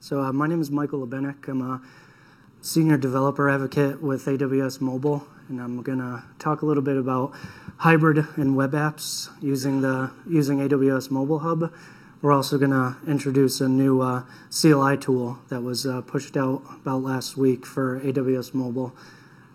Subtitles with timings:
[0.00, 1.48] So uh, my name is Michael Labieniec.
[1.48, 1.82] I'm a
[2.60, 7.32] senior developer advocate with AWS Mobile, and I'm going to talk a little bit about
[7.78, 11.72] hybrid and web apps using the using AWS Mobile Hub.
[12.22, 14.22] We're also going to introduce a new uh,
[14.52, 18.94] CLI tool that was uh, pushed out about last week for AWS Mobile.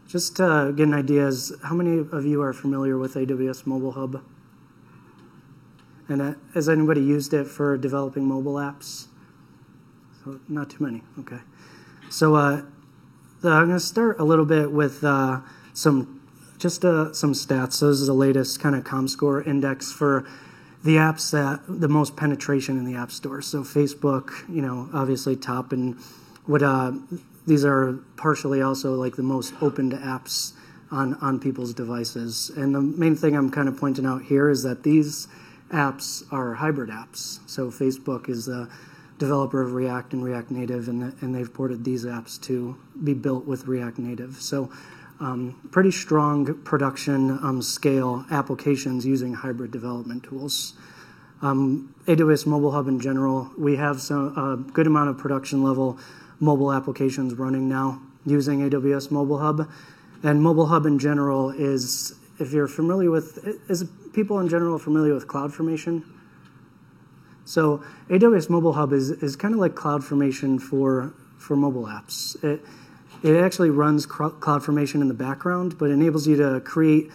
[0.10, 3.94] Just to get an idea, is how many of you are familiar with AWS Mobile
[3.94, 4.21] Hub?
[6.10, 9.07] And uh, has anybody used it for developing mobile apps?
[10.23, 11.01] So not too many.
[11.19, 11.39] Okay.
[12.09, 12.61] So uh,
[13.43, 15.41] I'm going to start a little bit with uh,
[15.73, 16.21] some
[16.59, 17.73] just uh, some stats.
[17.73, 20.25] So this is the latest kind of ComScore index for
[20.83, 23.41] the apps that the most penetration in the App Store.
[23.41, 25.95] So Facebook, you know, obviously top, and
[26.45, 26.93] what uh,
[27.45, 30.53] these are partially also like the most opened apps
[30.92, 32.52] on on people's devices.
[32.55, 35.28] And the main thing I'm kind of pointing out here is that these
[35.72, 37.39] apps are hybrid apps.
[37.50, 38.69] So Facebook is the
[39.23, 43.45] developer of React and React Native, and, and they've ported these apps to be built
[43.45, 44.36] with React Native.
[44.42, 44.70] So
[45.22, 50.73] um, pretty strong production um, scale applications using hybrid development tools.
[51.42, 55.98] Um, AWS Mobile Hub in general, we have some, a good amount of production level
[56.42, 59.70] mobile applications running now using AWS Mobile Hub.
[60.22, 63.39] And Mobile Hub in general is, if you're familiar with,
[63.70, 66.03] is people in general familiar with CloudFormation?
[67.45, 72.41] So AWS Mobile Hub is, is kind of like CloudFormation for, for mobile apps.
[72.44, 72.61] It,
[73.23, 77.09] it actually runs CloudFormation in the background, but enables you to create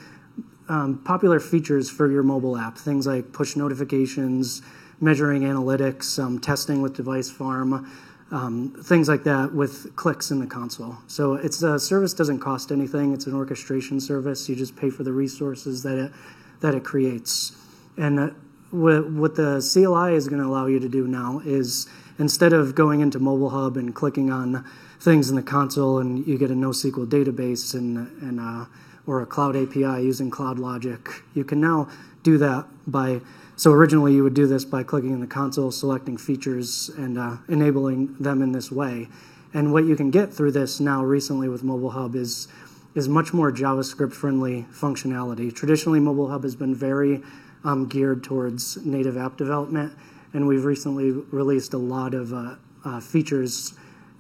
[0.69, 4.63] um, popular features for your mobile app, things like push notifications,
[5.01, 7.91] measuring analytics, um, testing with Device Farm,
[8.31, 10.97] um, things like that with clicks in the console.
[11.07, 13.15] So it's a service doesn't cost anything.
[13.15, 14.49] It's an orchestration service.
[14.49, 16.13] You just pay for the resources that it
[16.61, 17.57] that it creates.
[17.97, 18.31] And uh,
[18.71, 21.87] what, what the CLI is going to allow you to do now is
[22.19, 24.65] instead of going into Mobile Hub and clicking on
[25.01, 28.67] things in the console and you get a NoSQL database and, and uh,
[29.07, 31.01] or a cloud API using Cloud Logic,
[31.35, 31.89] you can now
[32.23, 33.21] do that by
[33.57, 37.39] so originally you would do this by clicking in the console, selecting features, and uh,
[37.49, 39.09] enabling them in this way.
[39.53, 42.47] And what you can get through this now recently with Mobile Hub is
[42.95, 45.55] is much more JavaScript friendly functionality.
[45.55, 47.23] Traditionally, Mobile Hub has been very
[47.65, 49.93] um, geared towards native app development,
[50.33, 53.75] and we've recently released a lot of uh, uh, features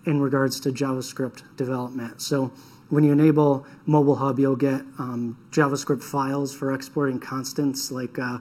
[0.04, 2.20] in regards to JavaScript development.
[2.20, 2.50] So
[2.88, 8.38] when you enable Mobile Hub, you'll get um, JavaScript files for exporting constants like uh,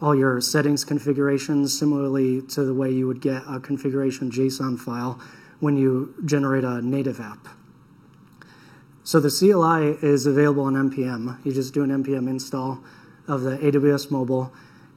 [0.00, 5.20] all your settings configurations, similarly to the way you would get a configuration JSON file
[5.60, 7.46] when you generate a native app.
[9.04, 11.44] So the CLI is available on NPM.
[11.44, 12.82] You just do an NPM install
[13.28, 14.52] of the AWS Mobile.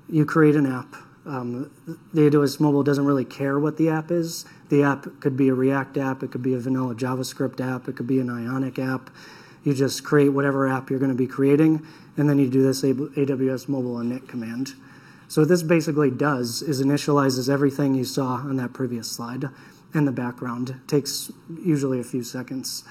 [0.10, 0.96] You create an app.
[1.26, 1.72] Um,
[2.14, 4.46] the AWS Mobile doesn't really care what the app is.
[4.70, 7.96] The app could be a React app, it could be a vanilla JavaScript app, it
[7.96, 9.10] could be an Ionic app.
[9.64, 11.86] You just create whatever app you're going to be creating,
[12.18, 14.76] and then you do this AWS Mobile init command.
[15.28, 19.50] So what this basically does is initializes everything you saw on that previous slide
[19.94, 20.70] in the background.
[20.70, 21.32] It takes
[21.64, 22.84] usually a few seconds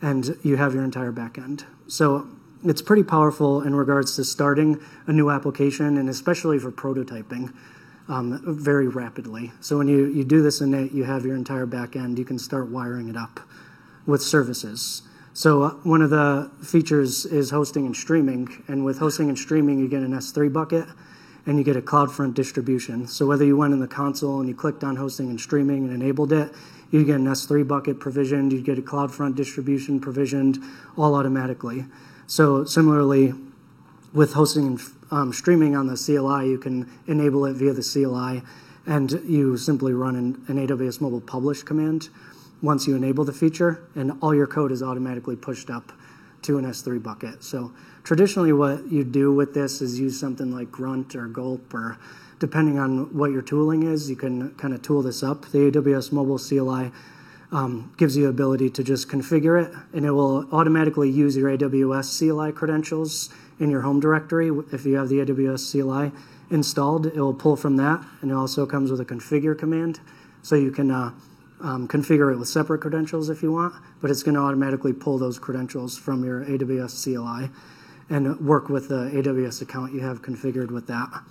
[0.00, 1.64] and you have your entire backend.
[1.88, 2.28] So
[2.64, 7.52] it's pretty powerful in regards to starting a new application and especially for prototyping
[8.08, 9.52] um, very rapidly.
[9.60, 12.68] So when you, you do this init, you have your entire backend, you can start
[12.68, 13.40] wiring it up
[14.06, 15.02] with services.
[15.32, 19.78] So uh, one of the features is hosting and streaming, and with hosting and streaming,
[19.78, 20.86] you get an S3 bucket
[21.46, 23.06] and you get a CloudFront distribution.
[23.06, 25.92] So whether you went in the console and you clicked on hosting and streaming and
[25.92, 26.52] enabled it,
[26.90, 30.58] you get an S3 bucket provisioned, you get a CloudFront distribution provisioned,
[30.96, 31.84] all automatically.
[32.26, 33.34] So similarly,
[34.12, 34.80] with hosting and
[35.10, 38.42] um, streaming on the CLI, you can enable it via the CLI,
[38.86, 42.08] and you simply run an, an AWS Mobile Publish command
[42.62, 45.92] once you enable the feature, and all your code is automatically pushed up
[46.42, 47.42] to an S3 bucket.
[47.44, 51.98] So traditionally, what you do with this is use something like Grunt or Gulp or
[52.38, 55.42] depending on what your tooling is, you can kind of tool this up.
[55.50, 56.90] The AWS Mobile CLI
[57.52, 62.18] um, gives you ability to just configure it, and it will automatically use your AWS
[62.18, 63.30] CLI credentials
[63.60, 64.50] in your home directory.
[64.72, 66.12] If you have the AWS CLI
[66.50, 70.00] installed, it will pull from that, and it also comes with a configure command,
[70.42, 71.12] so you can uh,
[71.60, 75.18] um, configure it with separate credentials if you want, but it's going to automatically pull
[75.18, 77.50] those credentials from your AWS CLI
[78.10, 81.22] and work with the AWS account you have configured with that.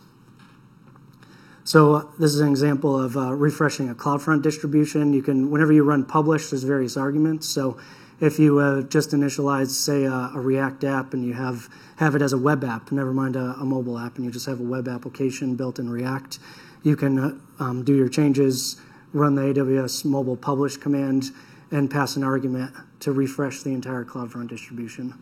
[1.65, 5.13] So this is an example of uh, refreshing a CloudFront distribution.
[5.13, 7.47] You can, whenever you run publish, there's various arguments.
[7.47, 7.77] So
[8.19, 12.21] if you uh, just initialize, say, a, a, React app and you have, have it
[12.21, 14.63] as a web app, never mind a, a, mobile app, and you just have a
[14.63, 16.39] web application built in React,
[16.83, 18.75] you can uh, um, do your changes,
[19.13, 21.31] run the AWS mobile publish command
[21.71, 25.13] and pass an argument to refresh the entire CloudFront distribution.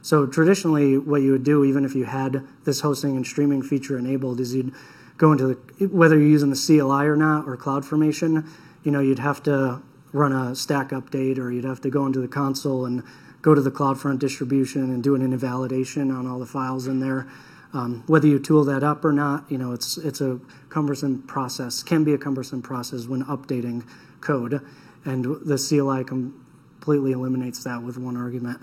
[0.00, 3.98] So traditionally, what you would do, even if you had this hosting and streaming feature
[3.98, 4.74] enabled, is you'd
[5.22, 8.44] go into the, whether you're using the CLI or not, or CloudFormation,
[8.82, 9.80] you know, you'd have to
[10.12, 13.04] run a stack update, or you'd have to go into the console and
[13.40, 17.28] go to the CloudFront distribution and do an invalidation on all the files in there.
[17.72, 20.40] Um, whether you tool that up or not, you know, it's it's a
[20.70, 21.84] cumbersome process.
[21.84, 23.86] Can be a cumbersome process when updating
[24.20, 24.60] code,
[25.04, 28.60] and the CLI completely eliminates that with one argument.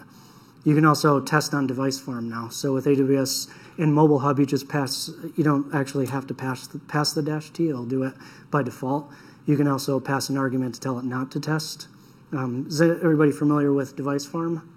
[0.65, 2.50] You can also test on device farm now.
[2.50, 5.09] So with AWS in Mobile Hub, you just pass.
[5.35, 7.69] You don't actually have to pass the, pass the dash T.
[7.69, 8.13] It'll do it
[8.51, 9.09] by default.
[9.45, 11.88] You can also pass an argument to tell it not to test.
[12.31, 14.69] Um, is everybody familiar with device farm?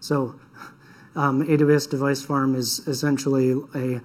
[0.00, 0.38] So
[1.16, 4.00] um, AWS Device Farm is essentially a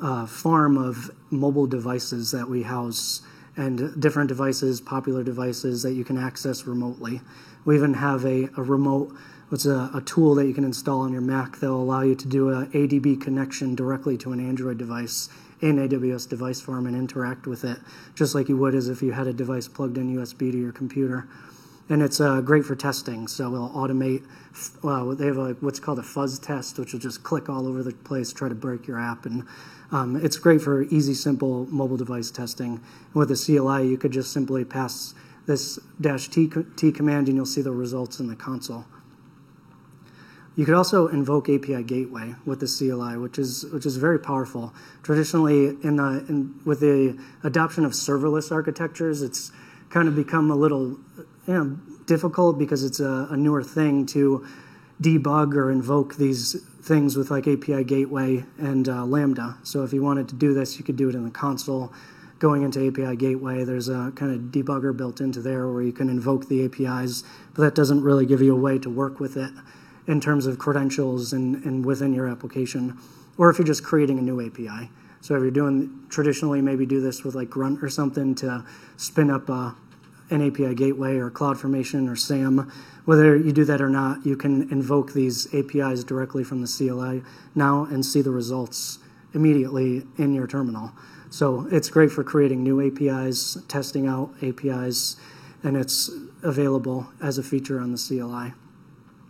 [0.00, 3.22] uh, farm of mobile devices that we house
[3.56, 7.20] and different devices, popular devices that you can access remotely.
[7.64, 9.14] We even have a, a remote,
[9.48, 12.14] what's a, a, tool that you can install on your Mac that will allow you
[12.14, 15.28] to do a ADB connection directly to an Android device
[15.60, 17.78] in AWS Device Farm and interact with it,
[18.14, 20.72] just like you would as if you had a device plugged in USB to your
[20.72, 21.28] computer
[21.88, 23.28] and it's uh, great for testing.
[23.28, 24.24] So we'll automate.
[24.82, 27.82] Well, they have a, what's called a fuzz test, which will just click all over
[27.82, 29.44] the place, try to break your app, and
[29.90, 32.74] um, it's great for easy, simple mobile device testing.
[32.74, 35.14] And with the CLI, you could just simply pass
[35.46, 38.86] this dash T, T command, and you'll see the results in the console.
[40.56, 44.72] You could also invoke API Gateway with the CLI, which is which is very powerful.
[45.02, 49.50] Traditionally, in the in, with the adoption of serverless architectures, it's
[49.90, 50.98] kind of become a little
[51.46, 54.46] you know, difficult because it's a, a newer thing to
[55.02, 59.56] debug or invoke these things with like API Gateway and uh, Lambda.
[59.64, 61.92] So if you wanted to do this, you could do it in the console.
[62.38, 66.08] Going into API Gateway, there's a kind of debugger built into there where you can
[66.08, 67.24] invoke the APIs,
[67.54, 69.50] but that doesn't really give you a way to work with it
[70.06, 72.98] in terms of credentials and, and within your application.
[73.38, 74.90] Or if you're just creating a new API.
[75.20, 78.64] So if you're doing traditionally, maybe do this with like Grunt or something to
[78.96, 79.76] spin up uh, a
[80.30, 82.70] an API gateway or CloudFormation or SAM.
[83.04, 87.22] Whether you do that or not, you can invoke these APIs directly from the CLI
[87.54, 88.98] now and see the results
[89.34, 90.92] immediately in your terminal.
[91.30, 95.16] So it's great for creating new APIs, testing out APIs,
[95.62, 96.10] and it's
[96.42, 98.54] available as a feature on the CLI.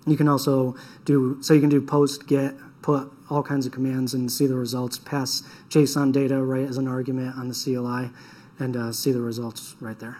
[0.06, 4.12] You can also do, so you can do post, get, put, all kinds of commands
[4.12, 8.10] and see the results, pass JSON data right as an argument on the CLI,
[8.58, 10.18] and uh, see the results right there.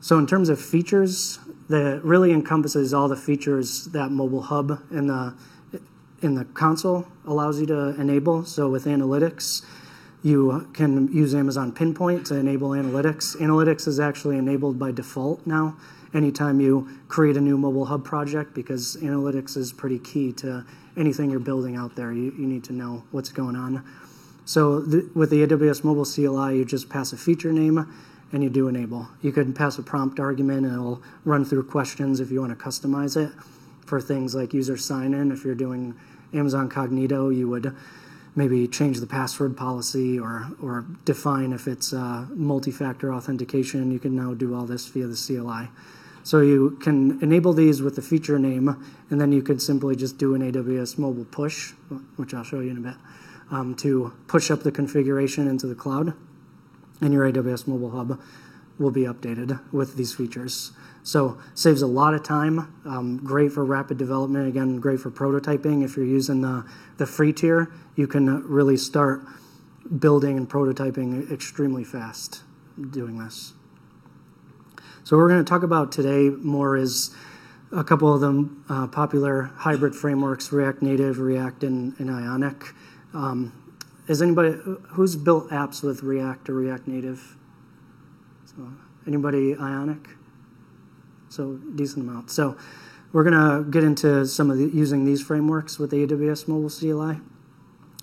[0.00, 1.38] So in terms of features,
[1.68, 5.34] that really encompasses all the features that Mobile Hub in the
[6.22, 8.44] in the console allows you to enable.
[8.44, 9.64] So with analytics,
[10.22, 13.36] you can use Amazon Pinpoint to enable analytics.
[13.36, 15.76] Analytics is actually enabled by default now
[16.14, 20.64] anytime you create a new mobile hub project because analytics is pretty key to
[20.96, 22.12] anything you're building out there.
[22.12, 23.84] You, you need to know what's going on.
[24.44, 24.84] So
[25.14, 27.86] with the AWS Mobile CLI, you just pass a feature name
[28.32, 29.08] and you do enable.
[29.22, 32.64] You could pass a prompt argument and it'll run through questions if you want to
[32.64, 33.32] customize it
[33.86, 35.30] for things like user sign in.
[35.30, 35.94] If you're doing
[36.32, 37.74] Amazon Cognito, you would
[38.36, 43.90] maybe change the password policy or, or define if it's uh, multi factor authentication.
[43.90, 45.68] You can now do all this via the CLI.
[46.22, 48.68] So you can enable these with the feature name,
[49.08, 51.72] and then you could simply just do an AWS mobile push,
[52.16, 52.94] which I'll show you in a bit,
[53.50, 56.12] um, to push up the configuration into the cloud
[57.00, 58.20] in your AWS Mobile Hub
[58.80, 60.72] will be updated with these features.
[61.02, 62.74] So saves a lot of time.
[62.84, 64.48] Um, great for rapid development.
[64.48, 65.84] Again, great for prototyping.
[65.84, 66.64] If you're using the
[66.96, 69.22] the free tier, you can really start
[69.98, 72.42] building and prototyping extremely fast
[72.90, 73.52] doing this.
[75.04, 77.10] So what we're going to talk about today more is
[77.72, 82.74] a couple of the uh, popular hybrid frameworks: React Native, React, and, and Ionic.
[83.12, 83.52] Um,
[84.06, 84.58] is anybody
[84.88, 87.36] who's built apps with React or React Native?
[88.60, 88.70] So
[89.06, 90.06] anybody Ionic?
[91.30, 92.30] So decent amount.
[92.30, 92.58] So
[93.12, 97.20] we're gonna get into some of the, using these frameworks with AWS Mobile CLI.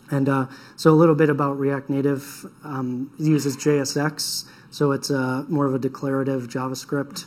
[0.10, 5.44] And uh, so a little bit about React Native um, uses JSX, so it's uh,
[5.48, 7.26] more of a declarative JavaScript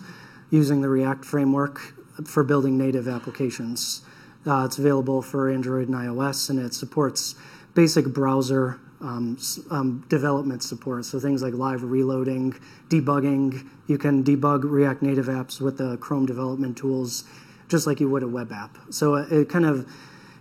[0.50, 1.78] using the React framework
[2.26, 4.02] for building native applications.
[4.46, 7.34] Uh, it's available for Android and iOS, and it supports
[7.74, 9.38] basic browser Um,
[9.70, 11.06] um, development support.
[11.06, 12.54] So things like live reloading,
[12.90, 13.66] debugging.
[13.86, 17.24] You can debug React Native apps with the Chrome development tools,
[17.68, 18.76] just like you would a web app.
[18.90, 19.90] So uh, it kind of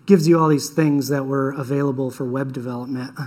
[0.05, 3.17] gives you all these things that were available for web development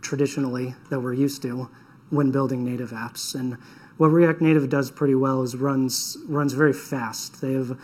[0.00, 1.68] traditionally that we're used to,
[2.08, 3.36] when building native apps.
[3.36, 3.56] And
[3.98, 7.40] what React Native does pretty well is runs runs very fast.
[7.40, 7.78] They have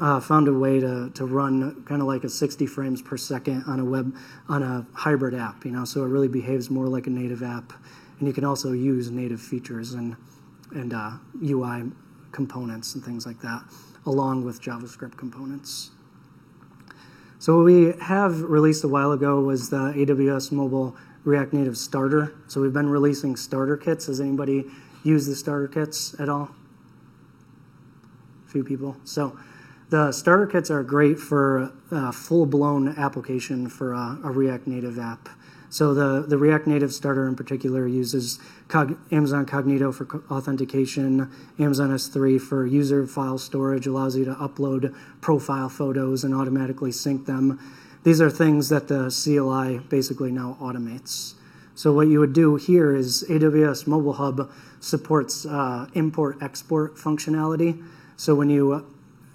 [0.00, 3.64] uh, found a way to, to run kind of like a 60 frames per second
[3.66, 4.14] on a web
[4.48, 7.72] on a hybrid app, you know, so it really behaves more like a native app,
[8.18, 10.16] and you can also use native features and
[10.72, 11.90] and uh, UI
[12.32, 13.62] components and things like that,
[14.06, 15.90] along with JavaScript components.
[17.38, 20.94] So what we have released a while ago was the AWS Mobile
[21.24, 22.34] React Native Starter.
[22.48, 24.06] So we've been releasing starter kits.
[24.06, 24.66] Has anybody
[25.02, 26.50] used the starter kits at all?
[28.46, 28.96] A few people.
[29.04, 29.38] So
[29.90, 35.28] the starter kits are great for a full-blown application for a, React Native app.
[35.68, 41.90] So the, the React Native starter in particular uses Cog, Amazon Cognito for authentication, Amazon
[41.90, 47.58] S3 for user file storage, allows you to upload profile photos and automatically sync them.
[48.04, 51.34] These are things that the CLI basically now automates.
[51.74, 57.84] So what you would do here is AWS Mobile Hub supports uh, import-export functionality.
[58.16, 58.86] So when you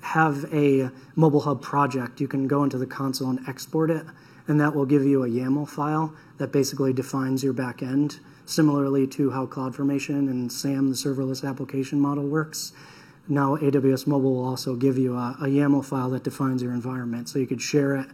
[0.06, 4.06] have a Mobile Hub project, you can go into the console and export it,
[4.48, 9.32] and that will give you a YAML file that basically defines your backend, similarly to
[9.32, 12.72] how CloudFormation and SAM, the serverless application model, works.
[13.28, 17.28] Now, AWS Mobile will also give you a, a YAML file that defines your environment,
[17.28, 18.08] so you could share it,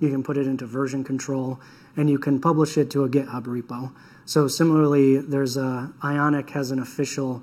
[0.00, 1.58] you can put it into version control,
[1.96, 3.90] and you can publish it to a GitHub repo.
[4.26, 7.42] So similarly, there's a Ionic has an official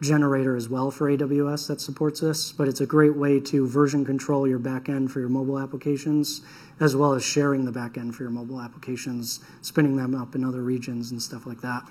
[0.00, 4.04] generator as well for AWS that supports this, but it's a great way to version
[4.04, 6.42] control your backend for your mobile applications,
[6.80, 10.62] as well as sharing the backend for your mobile applications, spinning them up in other
[10.62, 11.82] regions and stuff like that.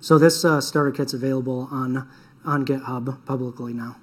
[0.00, 2.08] So this uh, starter kit's available on,
[2.44, 3.96] on GitHub publicly now.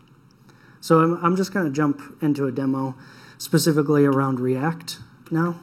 [0.79, 2.95] So I'm, I'm just going to jump into a demo
[3.37, 4.97] specifically around React
[5.31, 5.59] now.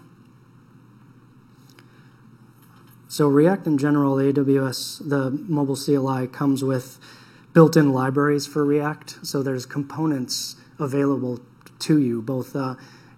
[3.08, 6.98] So React in general, AWS, the mobile CLI comes with
[7.54, 9.24] built-in libraries for React.
[9.24, 11.40] So there's components available
[11.80, 12.74] to you, both uh,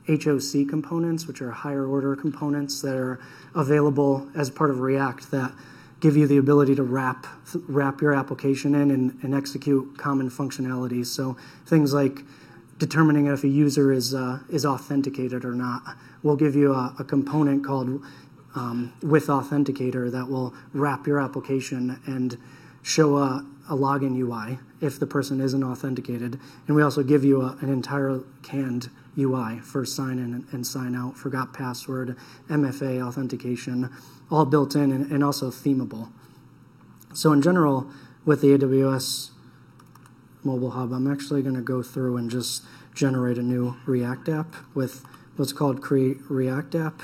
[0.07, 3.19] HOC components, which are higher order components that are
[3.55, 5.53] available as part of React that
[6.01, 7.27] give you the ability to wrap
[7.69, 11.07] wrap your application in and, and execute common functionalities.
[11.07, 12.21] So things like
[12.79, 15.83] determining if a user is uh, is authenticated or not.
[16.23, 18.05] We'll give you a, a component called
[18.55, 22.39] um, with authenticator that will wrap your application and
[22.83, 26.39] show a, a login UI if the person isn't authenticated.
[26.67, 30.95] And we also give you a, an entire canned UI for sign in and sign
[30.95, 32.17] out, forgot password,
[32.49, 33.91] MFA authentication,
[34.31, 36.11] all built in and, and also themable.
[37.15, 37.91] So in general,
[38.25, 39.31] with the AWS
[40.45, 42.63] Mobile Hub, I'm actually going to go through and just
[42.95, 45.05] generate a new React app with
[45.37, 47.03] what's called Create React App.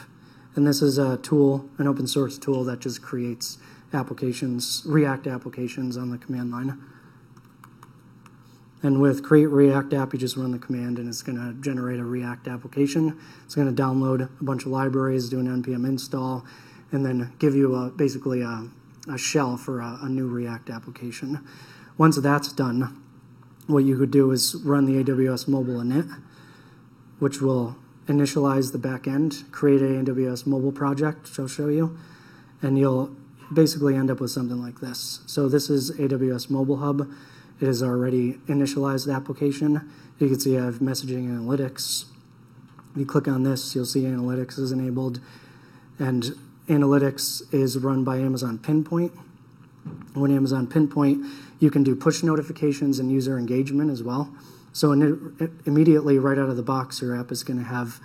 [0.55, 3.59] And this is a tool, an open source tool that just creates
[3.95, 6.83] applications, React applications on the command line.
[8.83, 12.01] And with create React app, you just run the command and it's going to generate
[12.01, 13.19] a React application.
[13.45, 16.45] It's going to download a bunch of libraries, do an npm install,
[16.91, 18.69] and then give you a, basically a,
[19.09, 21.47] a shell for a, a new React application.
[21.97, 23.01] Once that's done,
[23.69, 26.21] what you could do is run the AWS mobile init,
[27.21, 27.77] which will
[28.09, 31.97] initialize the backend, create an AWS mobile project, which I'll show you,
[32.61, 33.15] and you'll
[33.53, 35.21] basically end up with something like this.
[35.27, 37.11] So this is AWS Mobile Hub.
[37.61, 39.91] It is already initialized application.
[40.19, 42.07] You can see I have messaging analytics.
[42.93, 45.21] If you click on this, you'll see analytics is enabled.
[45.99, 46.35] And
[46.69, 49.13] analytics is run by Amazon Pinpoint.
[50.15, 51.25] When Amazon Pinpoint,
[51.59, 54.35] you can do push notifications and user engagement as well.
[54.73, 54.93] So
[55.67, 58.01] immediately, right out of the box, your app is going to have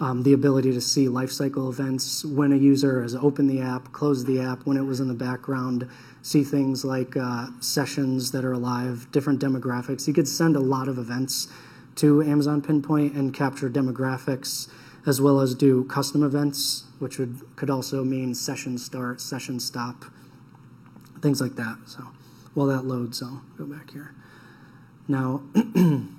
[0.00, 4.26] um, the ability to see lifecycle events when a user has opened the app, closed
[4.26, 5.88] the app, when it was in the background,
[6.22, 10.06] see things like uh, sessions that are alive, different demographics.
[10.06, 11.48] You could send a lot of events
[11.96, 14.68] to Amazon Pinpoint and capture demographics,
[15.04, 20.04] as well as do custom events, which would could also mean session start, session stop,
[21.20, 21.76] things like that.
[21.86, 22.04] So
[22.54, 24.14] while that loads, I'll go back here.
[25.08, 25.42] Now.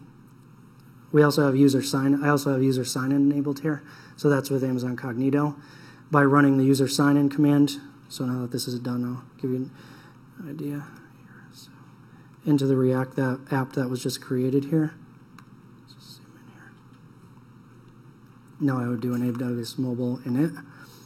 [1.12, 2.24] We also have user sign.
[2.24, 3.84] I also have user sign in enabled here.
[4.16, 5.56] So that's with Amazon Cognito.
[6.12, 7.78] By running the user sign in command,
[8.10, 9.70] so now that this is done, I'll give you
[10.40, 10.84] an idea
[12.46, 14.94] into the React that app that was just created here.
[18.60, 20.58] Now I would do an AWS mobile init.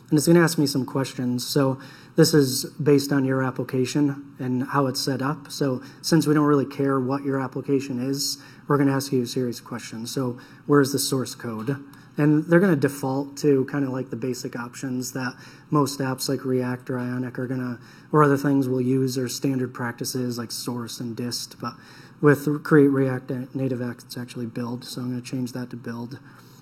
[0.10, 1.45] And it's going to ask me some questions.
[1.45, 1.79] So
[2.15, 5.51] this is based on your application and how it's set up.
[5.51, 9.24] So since we don't really care what your application is, we're going to ask you
[9.24, 10.12] a series of questions.
[10.12, 11.84] So where's the source code?
[12.15, 15.36] And they're going to default to kind of like the basic options that
[15.72, 17.79] most apps like React or Ionic are going to,
[18.12, 21.60] or other things will use or standard practices like source and dist.
[21.60, 21.74] But
[22.22, 24.86] with Create React Native X, it's actually build.
[24.86, 26.20] So I'm going to change that to build,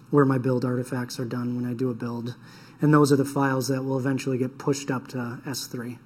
[0.10, 2.36] where my build artifacts are done when I do a build.
[2.80, 5.98] And those are the files that will eventually get pushed up to S3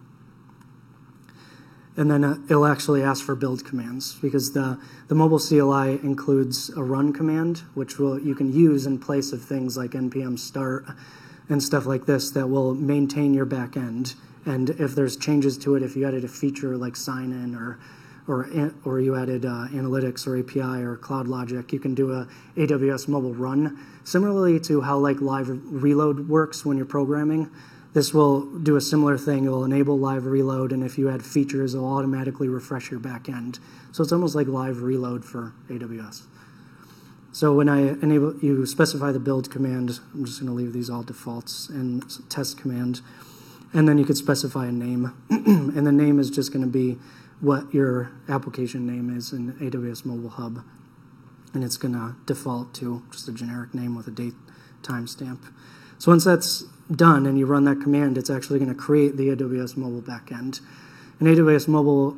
[1.98, 6.70] and then uh, it'll actually ask for build commands because the, the mobile CLI includes
[6.72, 10.86] a run command, which will, you can use in place of things like npm start
[11.50, 14.16] and stuff like this that will maintain your backend.
[14.46, 17.80] And if there's changes to it, if you added a feature like sign in or
[18.28, 18.50] or,
[18.86, 23.08] or you added uh, analytics or API or Cloud Logic, you can do a AWS
[23.08, 23.78] mobile run.
[24.04, 27.52] Similarly to how like live reload works when you're programming,
[27.96, 29.46] this will do a similar thing.
[29.46, 33.00] It will enable live reload, and if you add features, it will automatically refresh your
[33.00, 33.60] backend.
[33.94, 36.24] So it's almost like live reload for AWS.
[37.32, 40.02] So when I enable, you specify the build command.
[40.14, 43.00] I'm just going to leave these all defaults and test command,
[43.74, 46.98] and then you could specify a name, and the name is just going to be
[47.40, 50.66] what your application name is in AWS Mobile Hub,
[51.54, 54.36] and it's going to default to just a generic name with a date
[54.82, 55.40] timestamp.
[55.98, 59.30] So once that's done and you run that command, it's actually going to create the
[59.30, 60.62] AWS mobile backend.
[61.20, 62.18] An AWS mobile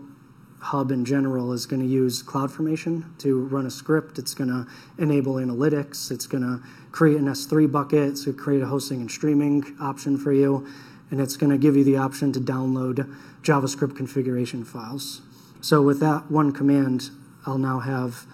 [0.59, 4.17] hub in general is going to use CloudFormation to run a script.
[4.17, 4.67] It's going to
[5.01, 6.11] enable analytics.
[6.11, 10.33] It's going to create an S3 bucket, so create a hosting and streaming option for
[10.33, 10.67] you.
[11.11, 15.21] And it's going to give you the option to download JavaScript configuration files.
[15.61, 17.11] So with that one command,
[17.45, 18.25] I'll now have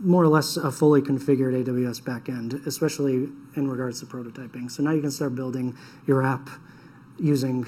[0.00, 4.70] more or less a fully configured AWS backend, especially in regards to prototyping.
[4.70, 5.76] So now you can start building
[6.06, 6.48] your app
[7.18, 7.66] using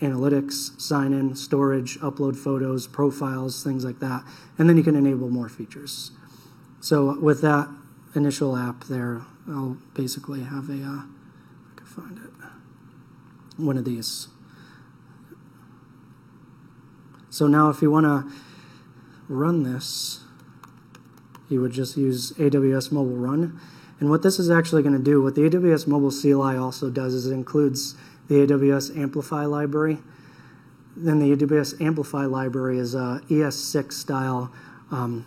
[0.00, 4.24] analytics, sign in, storage, upload photos, profiles, things like that.
[4.58, 6.10] And then you can enable more features.
[6.80, 7.68] So with that
[8.14, 12.32] initial app there, I'll basically have a, uh, I can find it,
[13.56, 14.26] one of these.
[17.30, 18.30] So now if you want to
[19.28, 20.20] run this,
[21.52, 23.60] you would just use AWS Mobile Run.
[24.00, 27.14] And what this is actually going to do, what the AWS Mobile CLI also does
[27.14, 27.94] is it includes
[28.28, 29.98] the AWS Amplify library.
[30.96, 34.52] Then the AWS Amplify library is a ES6 style
[34.90, 35.26] um,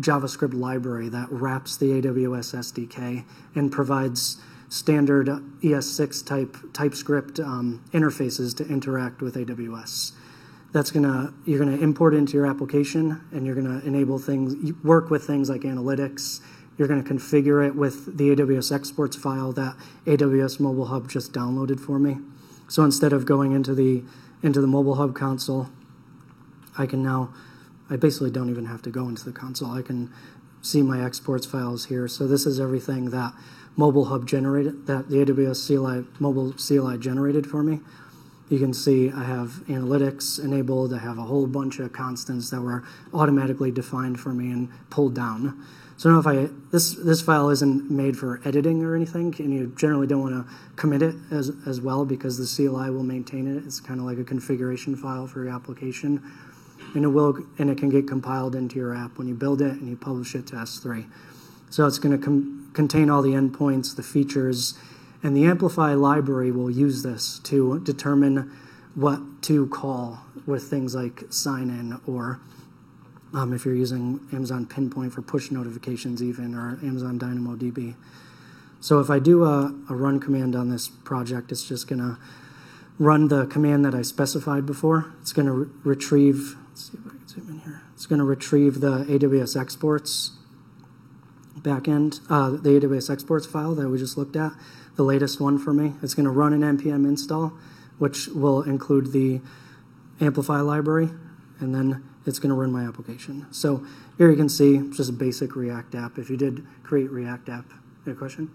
[0.00, 3.24] JavaScript library that wraps the AWS SDK
[3.54, 5.28] and provides standard
[5.62, 10.12] ES6 type TypeScript um, interfaces to interact with AWS
[10.72, 15.24] that's gonna you're gonna import into your application and you're gonna enable things work with
[15.24, 16.40] things like analytics
[16.76, 21.32] you're going to configure it with the AWS exports file that AWS Mobile Hub just
[21.32, 22.18] downloaded for me.
[22.68, 24.02] So instead of going into the
[24.42, 25.68] into the Mobile Hub console,
[26.76, 27.32] I can now
[27.90, 29.70] I basically don't even have to go into the console.
[29.70, 30.10] I can
[30.62, 32.08] see my exports files here.
[32.08, 33.34] So this is everything that
[33.76, 37.80] Mobile Hub generated that the AWS CLI mobile CLI generated for me.
[38.52, 40.92] You can see I have analytics enabled.
[40.92, 42.84] I have a whole bunch of constants that were
[43.14, 45.64] automatically defined for me and pulled down.
[45.96, 49.72] So now if I, this, this file isn't made for editing or anything, and you
[49.74, 53.64] generally don't want to commit it as, as well because the CLI will maintain it.
[53.64, 56.22] It's kind of like a configuration file for your application.
[56.94, 59.72] And it will, and it can get compiled into your app when you build it
[59.72, 61.06] and you publish it to S3.
[61.70, 64.74] So it's going to contain all the endpoints, the features,
[65.22, 68.50] and the Amplify library will use this to determine
[68.94, 72.40] what to call with things like sign in or
[73.34, 77.94] um, if you're using Amazon Pinpoint for push notifications, even or Amazon DynamoDB.
[78.80, 82.18] So if I do a, a run command on this project, it's just going to
[82.98, 85.14] run the command that I specified before.
[85.20, 87.82] It's going to re retrieve, let's see if I can zoom in here.
[87.94, 90.32] It's going to retrieve the AWS exports
[91.58, 94.52] backend, uh, the AWS exports file that we just looked at
[94.96, 95.94] the latest one for me.
[96.02, 97.52] It's going to run an npm install,
[97.98, 99.40] which will include the
[100.20, 101.10] Amplify library,
[101.58, 103.46] and then it's going to run my application.
[103.50, 103.84] So
[104.18, 106.18] here you can see just a basic React app.
[106.18, 107.64] If you did create React app,
[108.06, 108.50] any question?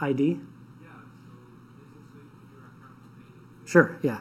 [0.00, 0.38] ID?
[3.64, 4.20] Sure, yeah.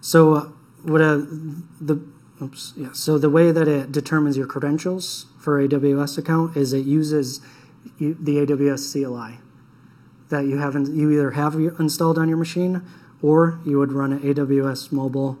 [0.00, 0.48] So uh,
[0.84, 1.18] what uh,
[1.80, 2.00] the
[2.42, 2.92] Oops, yeah.
[2.92, 7.40] So the way that it determines your credentials for AWS account is it uses
[7.98, 8.14] the
[8.46, 9.38] AWS CLI
[10.28, 12.82] that you haven't you either have installed on your machine
[13.20, 15.38] or you would run an AWS mobile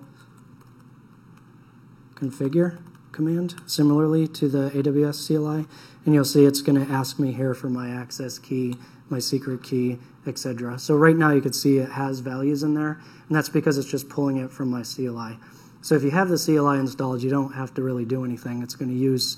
[2.14, 2.78] configure
[3.10, 5.66] command similarly to the AWS CLI
[6.04, 8.76] and you'll see it's going to ask me here for my access key,
[9.08, 10.78] my secret key, etc.
[10.78, 13.90] So right now you can see it has values in there and that's because it's
[13.90, 15.38] just pulling it from my CLI.
[15.82, 18.62] So if you have the CLI installed, you don't have to really do anything.
[18.62, 19.36] It's going to use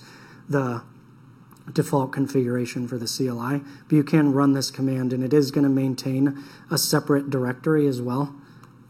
[0.48, 0.82] the
[1.72, 5.64] default configuration for the CLI, but you can run this command, and it is going
[5.64, 8.34] to maintain a separate directory as well.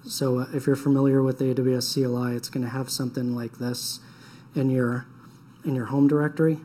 [0.05, 3.59] So uh, if you're familiar with the AWS CLI, it's going to have something like
[3.59, 4.01] this
[4.55, 5.07] in your
[5.65, 6.59] in your home directory,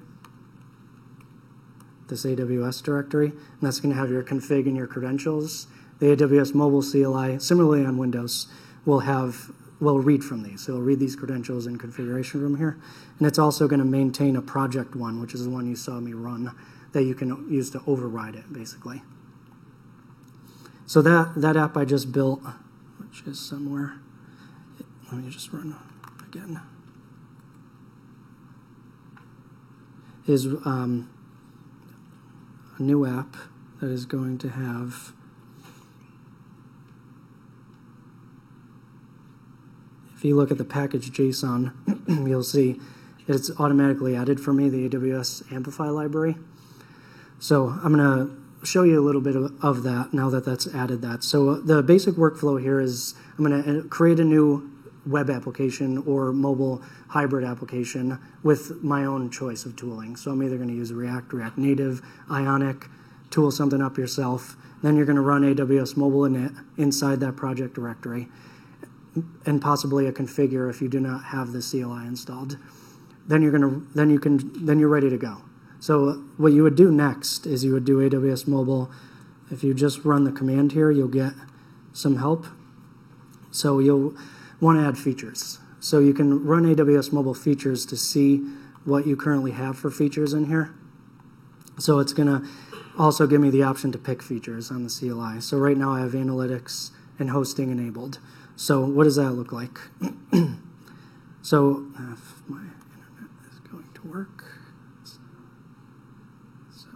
[2.10, 5.68] this AWS directory, and that's going to have your config and your credentials.
[6.00, 8.48] The AWS mobile CLI, similarly on Windows,
[8.86, 10.62] will have will read from these.
[10.62, 12.78] So it'll read these credentials and configuration from here.
[13.18, 16.00] And it's also going to maintain a project one, which is the one you saw
[16.00, 16.54] me run,
[16.92, 19.02] that you can use to override it, basically.
[20.86, 22.42] So that, that app I just built,
[22.98, 23.94] which is somewhere,
[25.12, 25.76] let me just run
[26.28, 26.60] again,
[30.28, 31.10] is um,
[32.78, 33.36] a new app
[33.80, 35.14] that is going to have
[40.20, 42.78] If you look at the package JSON, you'll see
[43.26, 46.36] it's automatically added for me, the AWS Amplify library.
[47.40, 50.68] So I'm going to show you a little bit of, of, that now that that's
[50.76, 51.24] added that.
[51.24, 54.70] So uh, the basic workflow here is I'm going to uh, create a new
[55.06, 60.18] web application or mobile hybrid application with my own choice of tooling.
[60.18, 62.88] So I'm either going to use React, React Native, Ionic,
[63.30, 64.58] tool something up yourself.
[64.84, 68.28] Then you're going to run AWS Mobile Init inside that project directory
[69.46, 72.58] and possibly a configure if you do not have the CLI installed.
[73.28, 75.42] Then you're gonna then you can then you're ready to go.
[75.80, 78.92] So what you would do next is you would do AWS Mobile.
[79.50, 81.34] If you just run the command here, you'll get
[81.94, 82.46] some help.
[83.52, 84.16] So you'll
[84.60, 85.60] want to add features.
[85.80, 88.38] So you can run AWS Mobile features to see
[88.84, 90.74] what you currently have for features in here.
[91.78, 92.48] So it's going to
[92.98, 95.40] also give me the option to pick features on the CLI.
[95.42, 98.20] So right now I have analytics and hosting enabled.
[98.60, 99.80] So what does that look like?
[101.42, 104.44] so uh, if my internet is going to work.
[106.76, 106.90] So,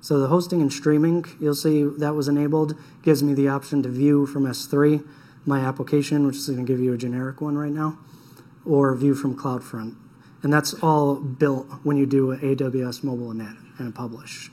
[0.00, 3.90] so the hosting and streaming, you'll see that was enabled, gives me the option to
[3.90, 5.06] view from S3
[5.44, 7.98] my application, which is going to give you a generic one right now,
[8.64, 9.94] or view from CloudFront.
[10.42, 14.50] And that's all built when you do an AWS Mobile Init and publish.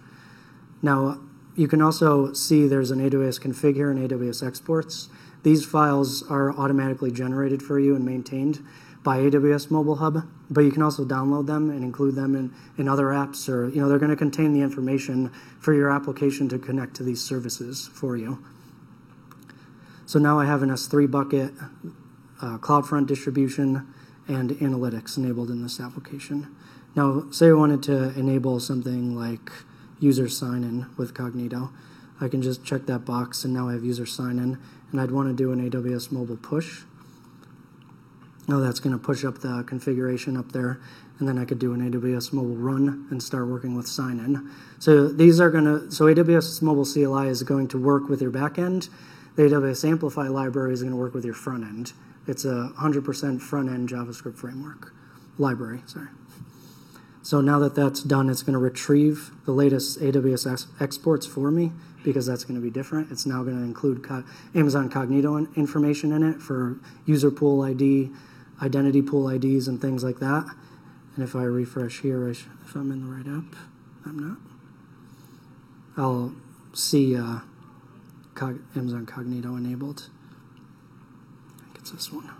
[0.82, 1.22] Now,
[1.56, 5.08] you can also see there's an AWS config here and AWS exports.
[5.44, 8.64] These files are automatically generated for you and maintained
[9.04, 12.88] by AWS Mobile Hub, but you can also download them and include them in, in
[12.88, 16.60] other apps, or you know they're going to contain the information for your application to
[16.60, 18.44] connect to these services for you.
[20.06, 21.52] So now I have an S3 bucket,
[22.42, 23.92] uh, CloudFront distribution,
[24.28, 26.54] and analytics enabled in this application.
[26.96, 29.52] Now, say I wanted to enable something like
[30.00, 31.72] user sign-in with Cognito.
[32.20, 34.60] I can just check that box, and now I have user sign-in,
[34.92, 36.82] and I'd want to do an AWS mobile push.
[38.48, 40.80] Now that's going to push up the configuration up there,
[41.20, 44.50] and then I could do an AWS mobile run and start working with sign-in.
[44.80, 48.32] So these are going to, so AWS mobile CLI is going to work with your
[48.32, 48.90] backend.
[49.36, 51.94] The AWS Amplify library is going to work with your front end.
[52.28, 54.94] It's a 100% front-end JavaScript framework
[55.38, 55.82] library.
[55.86, 56.08] Sorry.
[57.24, 61.52] So now that that's done, it's going to retrieve the latest AWS ex exports for
[61.52, 61.72] me
[62.04, 63.12] because that's going to be different.
[63.12, 64.24] It's now going to include Co
[64.56, 68.10] Amazon Cognito information in it for user pool ID,
[68.62, 70.46] identity pool IDs, and things like that.
[71.16, 73.56] And if I refresh here, I if I'm in the right app,
[74.06, 74.38] I'm not.
[75.98, 76.34] I'll
[76.74, 77.40] see uh,
[78.34, 80.10] Cog Amazon Cognito enabled.
[81.60, 82.32] I think it's this one.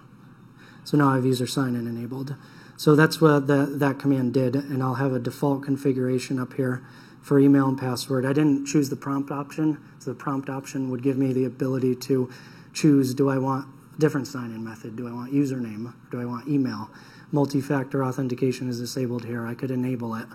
[0.84, 2.36] So now I have user sign-in enabled.
[2.82, 6.84] So that's what the, that command did, and I'll have a default configuration up here
[7.22, 8.26] for email and password.
[8.26, 11.96] I didn't choose the prompt option, so the prompt option would give me the ability
[11.98, 12.32] to
[12.74, 13.68] choose, do I want
[14.00, 14.96] different sign-in method?
[14.96, 15.94] Do I want username?
[16.10, 16.90] Do I want email?
[17.32, 19.46] Multi-factor authentication is disabled here.
[19.46, 20.26] I could enable it.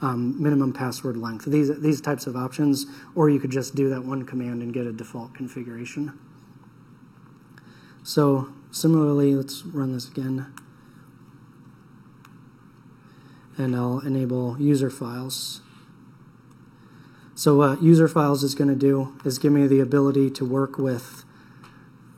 [0.00, 4.04] Um, minimum password length, these, these types of options, or you could just do that
[4.04, 6.16] one command and get a default configuration.
[8.04, 10.54] So similarly, let's run this again
[13.60, 15.60] and I'll enable user files.
[17.34, 20.78] So what user files is going to do is give me the ability to work
[20.78, 21.24] with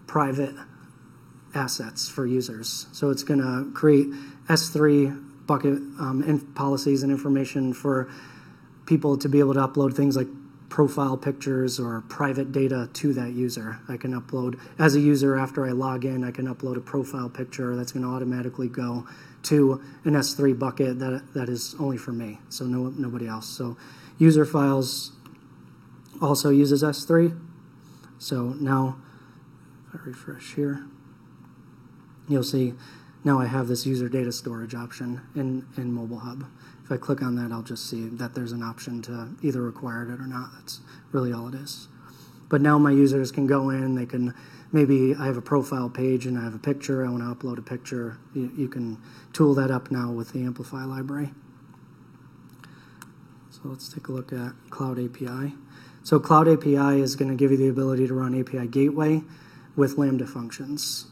[0.07, 0.55] private
[1.55, 2.87] assets for users.
[2.93, 4.09] So it's going to create
[4.49, 8.11] S3 bucket um, policies and information for
[8.87, 10.29] people to be able to upload things like
[10.69, 13.79] profile pictures or private data to that user.
[13.89, 17.29] I can upload, as a user, after I log in, I can upload a profile
[17.29, 19.07] picture that's going to automatically go
[19.45, 23.49] to an S3 bucket that, that is only for me, so no, nobody else.
[23.49, 23.77] So
[24.19, 25.13] user files
[26.21, 27.39] also uses S3.
[28.19, 28.97] So now,
[29.89, 30.87] if I refresh here,
[32.29, 32.75] you'll see
[33.25, 36.45] now I have this user data storage option in, in Mobile Hub.
[36.85, 40.03] If I click on that, I'll just see that there's an option to either require
[40.03, 40.51] it or not.
[40.55, 40.81] That's
[41.13, 41.89] really all it is.
[42.49, 44.35] But now my users can go in, they can,
[44.73, 47.59] maybe I have a profile page and I have a picture, I want to upload
[47.59, 48.19] a picture.
[48.35, 48.99] You, you can
[49.33, 51.33] tool that up now with the Amplify library.
[53.51, 55.55] So let's take a look at Cloud API.
[56.03, 59.23] So Cloud API is going to give you the ability to run API Gateway
[59.77, 61.07] with Lambda functions.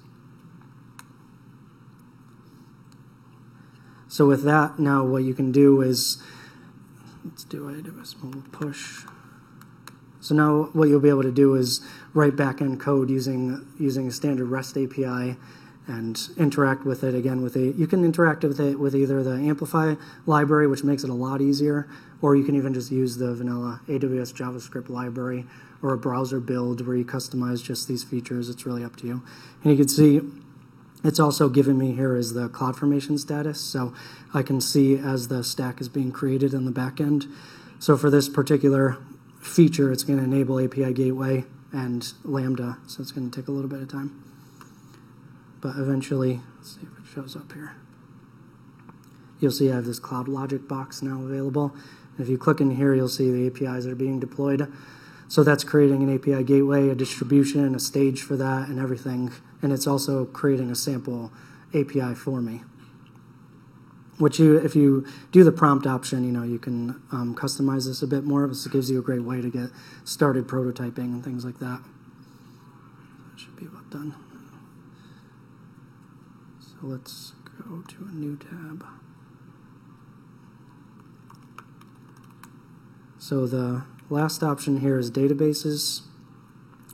[4.09, 6.20] So with that, now what you can do is,
[7.25, 9.05] let's do AWS Mobile Push.
[10.20, 11.81] So now what you'll be able to do is
[12.14, 15.37] write backend code using using a standard REST API
[15.87, 19.33] and interact with it again with a you can interact with it with either the
[19.33, 19.94] Amplify
[20.27, 21.88] library, which makes it a lot easier,
[22.23, 25.46] or you can even just use the vanilla AWS JavaScript library
[25.83, 28.49] or a browser build where you customize just these features.
[28.49, 29.23] It's really up to you.
[29.62, 30.20] And you can see
[31.03, 33.94] it's also given me here is the CloudFormation status, so
[34.35, 37.27] I can see as the stack is being created in the back end.
[37.79, 38.99] So for this particular
[39.40, 43.53] feature, it's going to enable API Gateway and Lambda, so it's going to take a
[43.53, 44.25] little bit of time.
[45.61, 47.75] But eventually, let's see if it shows up here.
[49.41, 51.75] You'll see I have this Cloud Logic box now available.
[52.19, 54.71] If you click in here, you'll see the APIs that are being deployed.
[55.29, 59.33] So that's creating an API gateway, a distribution, a stage for that, and everything.
[59.63, 61.33] And it's also creating a sample
[61.73, 62.63] API for me.
[64.21, 68.03] Which you, if you do the prompt option, you know, you can um, customize this
[68.03, 68.47] a bit more.
[68.47, 69.71] This gives you a great way to get
[70.05, 71.81] started prototyping and things like that.
[73.31, 74.15] That should be about done.
[76.61, 77.33] So let's
[77.67, 78.85] go to a new tab.
[83.19, 86.01] So the Last option here is databases.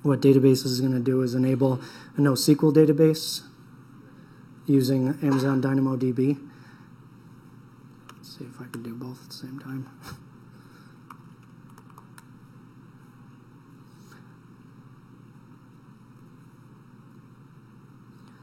[0.03, 1.81] What databases is going to do is enable
[2.19, 3.41] a NoSQL database
[4.67, 6.46] using Amazon DynamoDB.
[8.37, 9.89] See if I can do both at the same time.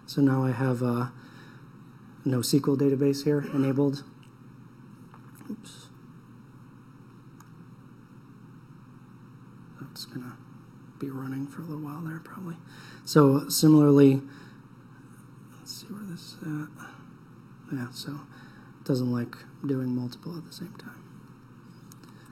[0.07, 1.11] so now I have a
[2.25, 4.03] NoSQL database here enabled.
[5.51, 5.87] Oops.
[9.91, 10.31] It's going to
[10.97, 12.55] be running for a little while there, probably.
[13.05, 14.23] So similarly,
[15.59, 16.69] let's see where this is at.
[17.71, 18.19] Yeah, so
[18.85, 21.03] doesn't like doing multiple at the same time.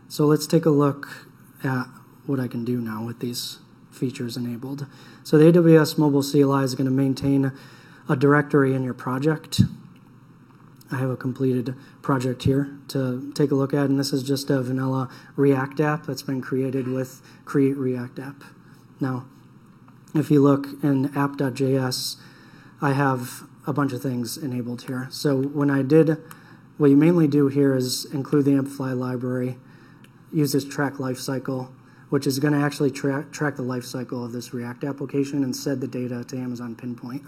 [0.07, 1.27] So let's take a look
[1.63, 1.85] at
[2.25, 3.59] what I can do now with these
[3.91, 4.85] features enabled.
[5.23, 7.51] So the AWS Mobile CLI is going to maintain
[8.09, 9.61] a directory in your project
[10.91, 14.49] I have a completed project here to take a look at, and this is just
[14.49, 18.43] a vanilla React app that's been created with Create React App.
[18.99, 19.25] Now,
[20.13, 22.17] if you look in app.js,
[22.81, 25.07] I have a bunch of things enabled here.
[25.11, 26.17] So when I did,
[26.81, 29.55] what you mainly do here is include the Amplify library,
[30.33, 31.71] use this track lifecycle,
[32.09, 35.79] which is going to actually tra track the lifecycle of this React application and send
[35.79, 37.21] the data to Amazon Pinpoint.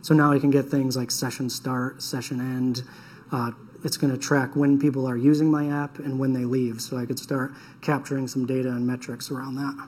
[0.00, 2.82] So now I can get things like session start, session end.
[3.30, 3.50] Uh,
[3.84, 6.80] it's going to track when people are using my app and when they leave.
[6.80, 9.86] So I could start capturing some data and metrics around that.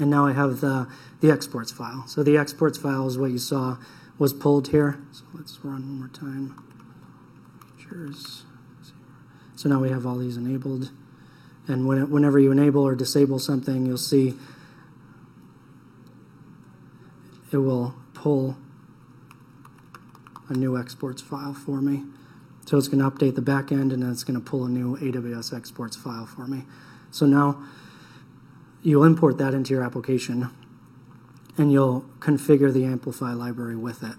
[0.00, 0.88] And now I have the,
[1.20, 2.04] the exports file.
[2.08, 3.76] So the exports file is what you saw
[4.18, 4.98] was pulled here.
[5.12, 6.75] So let's run one more time.
[9.56, 10.90] So now we have all these enabled.
[11.66, 14.34] And when it, whenever you enable or disable something, you'll see
[17.50, 18.56] it will pull
[20.48, 22.04] a new exports file for me.
[22.66, 24.96] So it's going to update the backend and then it's going to pull a new
[24.96, 26.64] AWS exports file for me.
[27.10, 27.62] So now
[28.82, 30.50] you'll import that into your application
[31.56, 34.16] and you'll configure the Amplify library with it.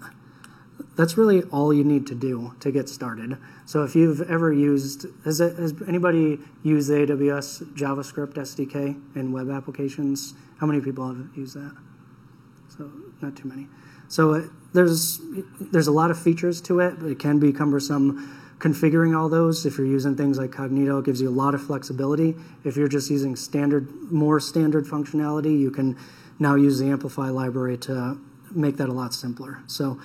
[0.97, 3.37] That's really all you need to do to get started.
[3.65, 9.49] So if you've ever used, has, it, has anybody used AWS JavaScript SDK in web
[9.51, 10.33] applications?
[10.59, 11.75] How many people have used that?
[12.75, 13.67] So not too many.
[14.07, 15.21] So it, there's
[15.59, 19.65] there's a lot of features to it, but it can be cumbersome configuring all those.
[19.65, 22.35] If you're using things like Cognito, it gives you a lot of flexibility.
[22.63, 25.97] If you're just using standard, more standard functionality, you can
[26.39, 28.19] now use the Amplify library to
[28.51, 29.59] make that a lot simpler.
[29.67, 29.99] So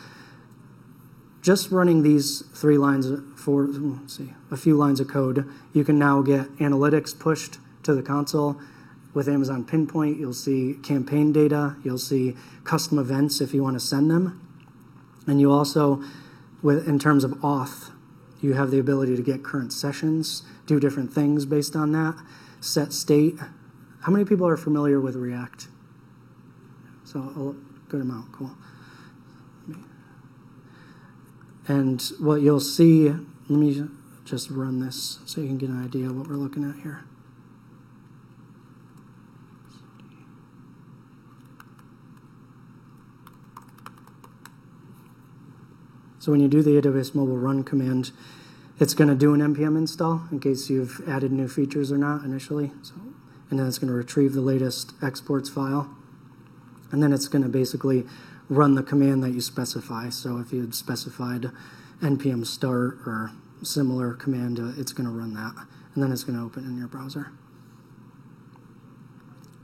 [1.43, 5.99] just running these three lines for, let's see, a few lines of code, you can
[5.99, 8.61] now get analytics pushed to the console
[9.13, 13.81] with Amazon Pinpoint, you'll see campaign data, you'll see custom events if you want to
[13.81, 14.41] send them.
[15.27, 16.03] And you also,
[16.63, 17.91] with, in terms of auth,
[18.41, 22.17] you have the ability to get current sessions, do different things based on that,
[22.61, 23.37] set state.
[24.01, 25.69] How many people are familiar with React?
[27.05, 28.53] So a good amount, cool.
[31.69, 33.85] And what you'll see, let me
[34.25, 37.05] just run this so you can get an idea of what we're looking at here.
[46.19, 48.13] So when you do the AWS mobile run command,
[48.79, 52.25] it's going to do an npm install in case you've added new features or not
[52.25, 52.71] initially.
[52.83, 52.95] So,
[53.51, 55.91] and then it's going to retrieve the latest exports file.
[56.93, 58.07] And then it's going to basically
[58.53, 60.09] run the command that you specify.
[60.11, 61.51] So if you had specified
[62.01, 63.31] npm start or
[63.63, 65.55] similar command, uh, it's going to run that.
[65.95, 67.33] And then it's going to open in your browser.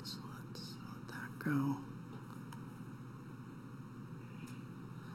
[0.05, 1.77] So let's let that go.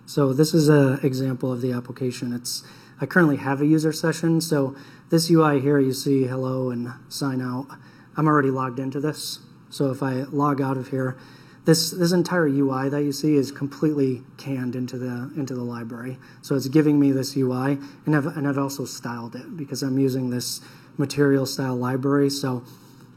[0.06, 2.34] So this is an example of the application.
[2.34, 2.64] It's
[3.02, 4.76] I currently have a user session, so
[5.10, 7.68] this UI here you see hello and sign out.
[8.16, 9.40] I'm already logged into this.
[9.70, 11.18] So if I log out of here,
[11.66, 16.18] this this entire UI that you see is completely canned into the into the library.
[16.42, 19.98] So it's giving me this UI, and I've and I've also styled it because I'm
[19.98, 20.62] using this
[20.98, 22.30] material style library.
[22.30, 22.64] So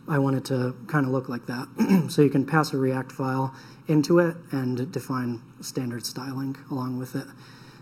[0.08, 2.08] I want it to kind of look like that.
[2.10, 3.54] so you can pass a React file
[3.88, 7.26] into it and define standard styling along with it.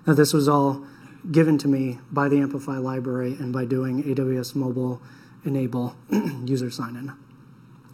[0.06, 0.84] Now, this was all
[1.30, 5.00] given to me by the Amplify library and by doing AWS Mobile
[5.44, 5.96] Enable
[6.44, 7.12] user sign in.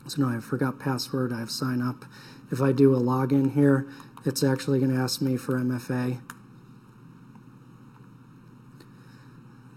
[0.09, 2.05] So now I forgot password, I have sign up.
[2.51, 3.89] If I do a login here,
[4.25, 6.21] it's actually going to ask me for MFA.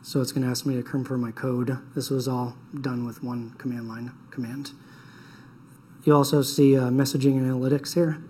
[0.01, 1.77] So it's going to ask me to confirm my code.
[1.95, 4.71] This was all done with one command line command.
[6.03, 8.21] You also see uh, messaging analytics here.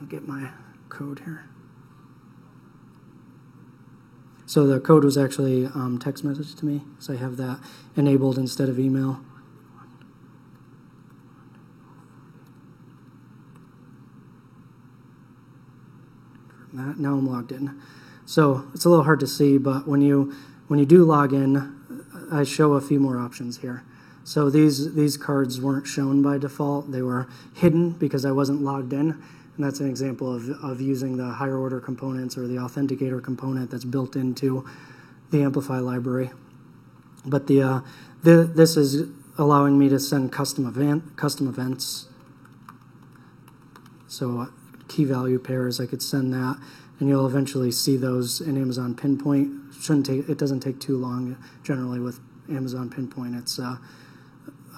[0.00, 0.50] I'll get my
[0.88, 1.44] code here.
[4.46, 7.60] So the code was actually um, text message to me, so I have that
[7.94, 9.20] enabled instead of email.
[16.86, 17.80] That, now I'm logged in.
[18.26, 20.34] So it's a little hard to see, but when you
[20.68, 21.74] when you do log in,
[22.30, 23.82] I show a few more options here.
[24.24, 28.92] So these these cards weren't shown by default; they were hidden because I wasn't logged
[28.92, 29.22] in.
[29.56, 33.70] And that's an example of, of using the higher order components or the authenticator component
[33.70, 34.64] that's built into
[35.30, 36.30] the Amplify library.
[37.26, 37.80] But the, uh,
[38.22, 42.06] the this is allowing me to send custom event custom events.
[44.08, 44.48] So
[44.90, 46.58] key value pairs, I could send that,
[46.98, 49.72] and you'll eventually see those in Amazon Pinpoint.
[49.80, 51.36] Shouldn't take it doesn't take too long.
[51.62, 53.76] Generally with Amazon Pinpoint, it's uh,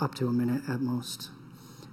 [0.00, 1.30] up to a minute at most.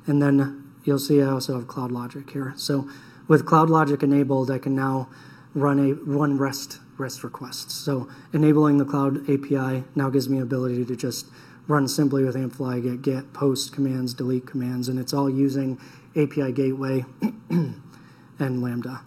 [0.06, 2.54] And then you'll see I also have Cloud Logic here.
[2.58, 2.90] So
[3.28, 5.10] with Cloud Logic enabled, I can now
[5.56, 7.74] run a run REST REST requests.
[7.74, 11.28] So enabling the Cloud API now gives me ability to just
[11.68, 15.80] run simply with Amplify, get get, post commands, delete commands, and it's all using
[16.16, 17.06] API Gateway
[18.40, 19.02] and Lambda.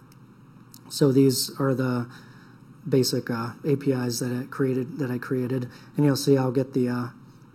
[0.89, 2.07] So these are the
[2.87, 6.89] basic uh, APIs that I created that I created, and you'll see I'll get the
[6.89, 7.07] uh,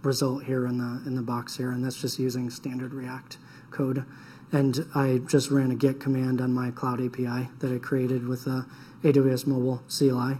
[0.02, 3.38] result here in the in the box here, and that's just using standard React
[3.70, 4.04] code.
[4.50, 8.44] And I just ran a get command on my cloud API that I created with
[8.44, 8.64] the
[9.04, 10.38] AWS Mobile CLI.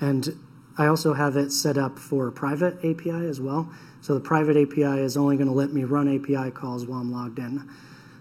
[0.00, 0.38] And
[0.76, 3.70] I also have it set up for private API as well.
[4.00, 7.10] So the private API is only going to let me run API calls while I'm
[7.10, 7.68] logged in.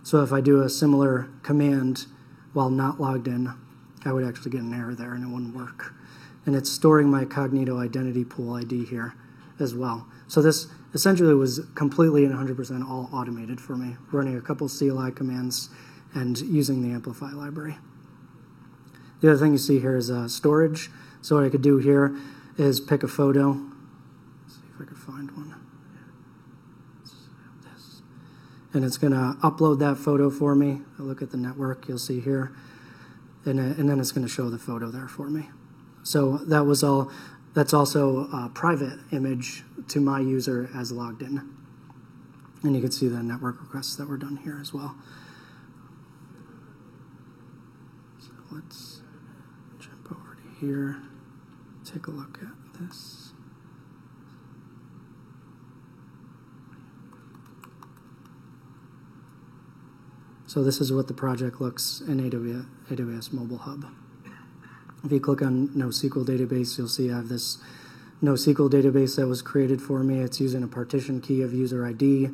[0.01, 2.05] So if I do a similar command
[2.57, 3.53] while not logged in,
[4.03, 5.93] I would actually get an error there and it wouldn't work.
[6.47, 9.13] And it's storing my Cognito identity pool ID here
[9.59, 10.07] as well.
[10.27, 15.11] So this essentially was completely and 100% all automated for me, running a couple CLI
[15.11, 15.69] commands
[16.15, 17.77] and using the Amplify library.
[19.21, 20.89] The other thing you see here is uh, storage.
[21.21, 22.17] So what I could do here
[22.57, 23.49] is pick a photo.
[23.51, 25.53] Let's see if I could find one.
[28.77, 30.81] And it's going to upload that photo for me.
[30.99, 32.51] I look at the network, you'll see here.
[33.43, 35.49] And, uh, and then it's going to show the photo there for me.
[36.03, 37.11] So that was all
[37.55, 41.49] that's also a private image to my user as logged in.
[42.61, 44.95] And you can see the network requests that were done here as well.
[48.19, 49.01] So let's
[49.79, 51.01] jump over to here,
[51.83, 53.33] take a look at this.
[60.57, 63.85] So this is what the project looks in AWS, Mobile Hub.
[65.03, 67.59] If you click on NoSQL database, you'll see I have this
[68.23, 70.17] NoSQL database that was created for me.
[70.17, 72.31] It's using a partition key of user ID,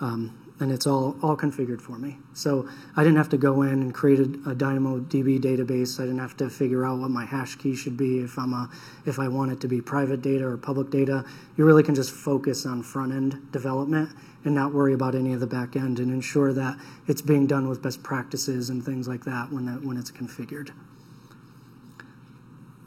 [0.00, 2.18] um, and it's all, all configured for me.
[2.34, 5.98] So I didn't have to go in and create a, a DynamoDB database.
[5.98, 8.70] I didn't have to figure out what my hash key should be if I'm a,
[9.06, 11.24] if I want it to be private data or public data.
[11.56, 14.10] You really can just focus on front end development
[14.44, 17.68] and not worry about any of the back end and ensure that it's being done
[17.68, 20.70] with best practices and things like that when, that, when it's configured.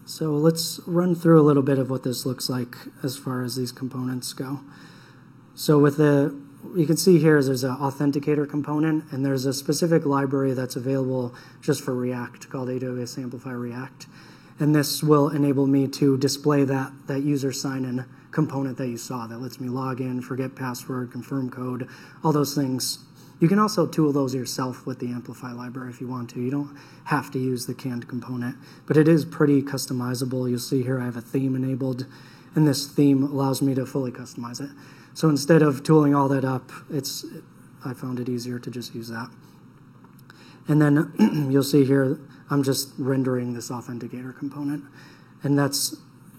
[0.05, 3.55] So let's run through a little bit of what this looks like as far as
[3.55, 4.59] these components go.
[5.55, 6.36] So with the,
[6.76, 11.34] you can see here there's an authenticator component, and there's a specific library that's available
[11.61, 14.07] just for React called AWS Amplify React.
[14.59, 19.28] And this will enable me to display that, that user sign-in component that you saw
[19.28, 21.88] that lets me log in, forget password, confirm code,
[22.24, 22.99] all those things.
[23.39, 26.39] You can also tool those yourself with the Amplify library if you want to.
[26.39, 28.55] You don't have to use the canned component,
[28.86, 30.49] but it is pretty customizable.
[30.49, 32.05] You'll see here I have a theme enabled,
[32.55, 34.70] and this theme allows me to fully customize it.
[35.14, 37.26] So instead of tooling all that up, it's
[37.86, 39.30] I found it easier to just use that.
[40.68, 41.14] And then
[41.51, 44.84] you'll see here I'm just rendering this authenticator component,
[45.41, 45.95] and that's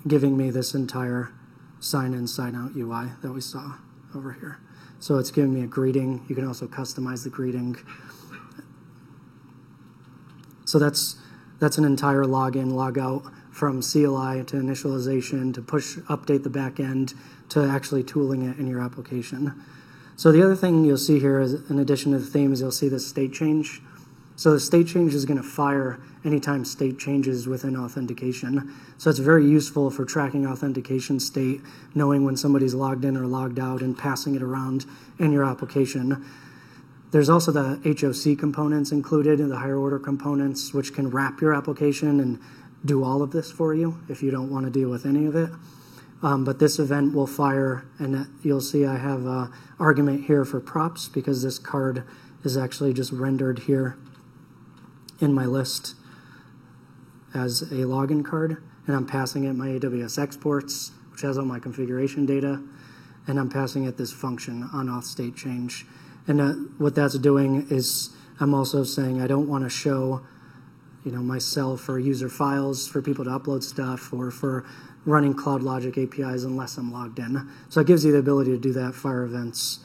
[0.07, 1.33] giving me this entire
[1.81, 3.75] sign in, sign out UI that we saw
[4.15, 4.59] over here.
[5.01, 6.25] So it's giving me a greeting.
[6.29, 7.77] You can also customize the greeting.
[10.65, 11.17] So that's
[11.61, 17.15] that's an entire login, logout from CLI to initialization to push update the backend
[17.49, 19.55] to actually tooling it in your application.
[20.17, 22.89] So the other thing you'll see here is in addition to the themes, you'll see
[22.89, 23.81] the state change.
[24.35, 28.75] So the state change is going to fire anytime state changes within authentication.
[28.99, 31.61] So it's very useful for tracking authentication state,
[31.95, 34.85] knowing when somebody's logged in or logged out, and passing it around
[35.21, 36.25] in your application.
[37.13, 41.55] There's also the HOC components included in the higher order components, which can wrap your
[41.55, 42.41] application and
[42.85, 45.35] do all of this for you if you don't want to deal with any of
[45.35, 45.51] it.
[46.23, 50.61] Um, but this event will fire, and you'll see I have an argument here for
[50.61, 52.05] props because this card
[52.45, 53.97] is actually just rendered here
[55.21, 55.95] in my list
[57.35, 61.59] as a login card, and I'm passing it my AWS exports, which has all my
[61.59, 62.63] configuration data,
[63.27, 65.87] and I'm passing it this function on auth state change.
[66.27, 68.11] And uh, what that's doing is
[68.41, 70.23] I'm also saying I don't want to show,
[71.05, 74.65] you know, myself or user files for people to upload stuff or for
[75.05, 77.49] running Cloud Logic APIs unless I'm logged in.
[77.69, 79.81] So it gives you the ability to do that fire events.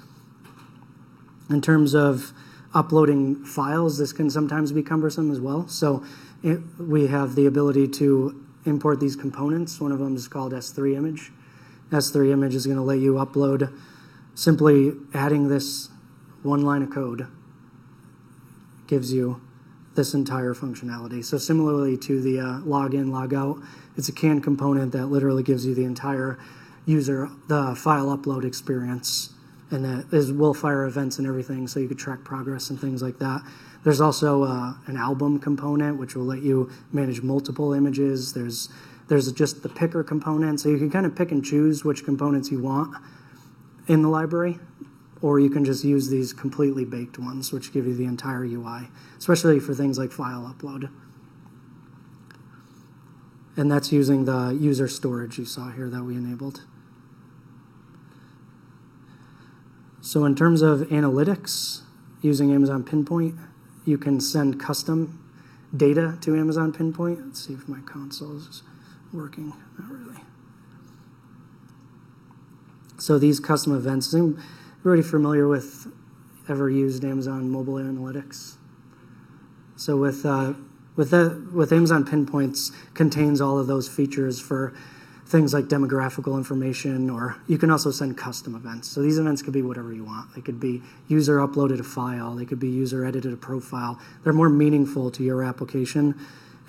[1.50, 2.32] In terms of
[2.74, 5.68] uploading files, this can sometimes be cumbersome as well.
[5.68, 6.06] So
[6.42, 9.82] it, we have the ability to import these components.
[9.82, 11.32] One of them is called S3 image.
[11.92, 13.74] S3 image is going to let you upload
[14.36, 15.90] simply adding this
[16.44, 17.28] one line of code
[18.88, 19.42] gives you
[20.00, 21.24] this entire functionality.
[21.24, 23.62] So similarly to the uh, login, logout,
[23.98, 26.40] it's a canned component that literally gives you the entire
[26.86, 29.34] user, the file upload experience
[29.72, 33.02] and that is will fire events and everything, so you could track progress and things
[33.02, 33.42] like that.
[33.84, 38.34] There's also uh, an album component, which will let you manage multiple images.
[38.34, 38.70] There's
[39.10, 42.52] there's just the picker component, so you can kind of pick and choose which components
[42.52, 42.96] you want
[43.88, 44.60] in the library,
[45.22, 48.90] or you can just use these completely baked ones, which give you the entire UI,
[49.18, 50.90] especially for things like file upload.
[53.58, 56.64] And that's using the user storage you saw here that we enabled.
[60.02, 61.82] So in terms of analytics,
[62.22, 63.36] using Amazon Pinpoint,
[63.86, 65.24] you can send custom
[65.76, 67.26] data to Amazon Pinpoint.
[67.26, 68.64] Let's see if my console is
[69.14, 69.54] working.
[69.78, 70.22] Not really.
[72.98, 74.14] So these custom events,
[74.80, 75.92] I'm already familiar with,
[76.48, 78.54] ever used Amazon Mobile Analytics.
[79.76, 80.54] So with uh,
[80.96, 81.12] with
[81.52, 84.74] with Amazon Pinpoints contains all of those features for
[85.26, 88.88] things like demographical information, or you can also send custom events.
[88.88, 90.34] So these events could be whatever you want.
[90.34, 94.00] They could be user uploaded a file, they could be user edited a profile.
[94.24, 96.16] They're more meaningful to your application.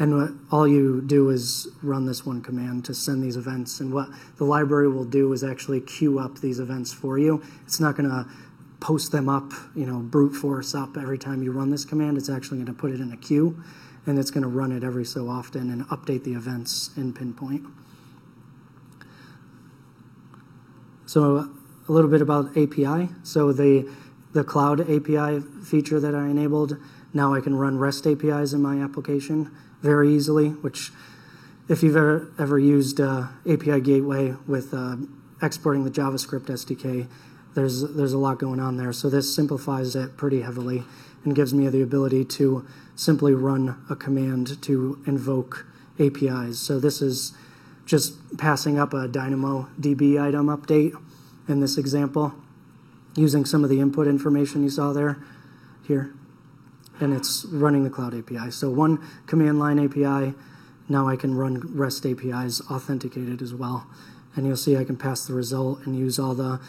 [0.00, 3.80] And all you do is run this one command to send these events.
[3.80, 7.42] And what the library will do is actually queue up these events for you.
[7.66, 8.26] It's not going to
[8.80, 12.16] post them up, you know, brute force up every time you run this command.
[12.16, 13.62] It's actually going to put it in a queue,
[14.06, 17.66] and it's going to run it every so often and update the events in Pinpoint.
[21.04, 21.50] So
[21.86, 23.10] a little bit about API.
[23.22, 23.86] So the
[24.32, 26.76] the cloud API feature that I enabled,
[27.12, 29.50] now I can run REST APIs in my application
[29.82, 30.92] very easily, which
[31.68, 34.96] if you've ever, ever used uh, API Gateway with uh,
[35.40, 37.06] exporting the JavaScript SDK,
[37.54, 38.92] there's, there's a lot going on there.
[38.92, 40.84] So this simplifies it pretty heavily
[41.24, 42.66] and gives me the ability to
[42.96, 45.66] simply run a command to invoke
[45.98, 46.58] APIs.
[46.58, 47.32] So this is
[47.86, 50.94] just passing up a DynamoDB item update
[51.48, 52.34] in this example
[53.16, 55.18] using some of the input information you saw there
[55.86, 56.12] here.
[57.00, 58.50] And it's running the cloud API.
[58.50, 60.34] So one command line API,
[60.88, 63.86] now I can run REST APIs authenticated as well.
[64.36, 66.60] And you'll see I can pass the result and use all the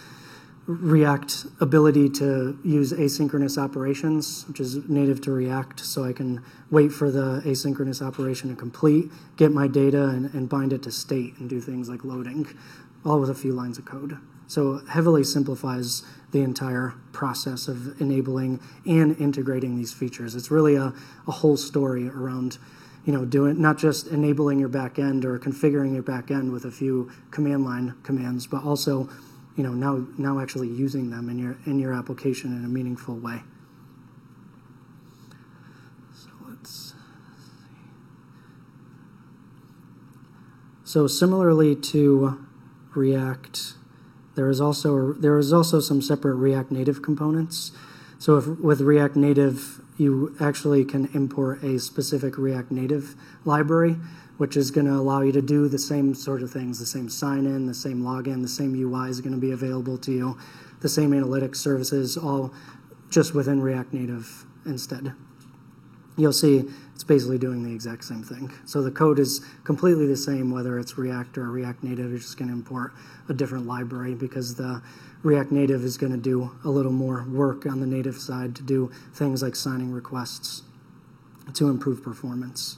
[0.67, 6.91] React ability to use asynchronous operations, which is native to React, so I can wait
[6.91, 11.35] for the asynchronous operation to complete, get my data, and, and bind it to state
[11.39, 12.47] and do things like loading,
[13.03, 14.17] all with a few lines of code.
[14.47, 20.35] So heavily simplifies the entire process of enabling and integrating these features.
[20.35, 20.93] It's really a,
[21.27, 22.57] a whole story around
[23.05, 26.65] you know, doing not just enabling your back end or configuring your back end with
[26.65, 29.09] a few command line commands, but also
[29.55, 33.15] you know, now, now actually using them in your, in your application in a meaningful
[33.15, 33.41] way.
[36.13, 36.93] So let's
[40.83, 42.45] So similarly to
[42.93, 43.73] React,
[44.35, 47.71] there is also there is also some separate React Native components.
[48.19, 53.15] So if, with React Native, you actually can import a specific React Native
[53.45, 53.97] library
[54.41, 57.07] which is going to allow you to do the same sort of things, the same
[57.07, 60.35] sign-in, the same login, the same UI is going to be available to you,
[60.79, 62.51] the same analytics services, all
[63.11, 65.13] just within React Native instead.
[66.17, 66.63] You'll see
[67.01, 68.51] it's basically doing the exact same thing.
[68.65, 72.11] So the code is completely the same, whether it's React or React Native.
[72.11, 72.93] You're just going to import
[73.27, 74.83] a different library because the
[75.23, 78.61] React Native is going to do a little more work on the native side to
[78.61, 80.61] do things like signing requests
[81.55, 82.77] to improve performance.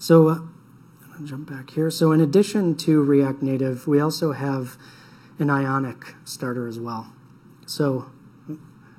[0.00, 0.38] So uh,
[1.14, 1.92] I'll jump back here.
[1.92, 4.76] So in addition to React Native, we also have
[5.38, 7.12] an Ionic starter as well.
[7.66, 8.06] So,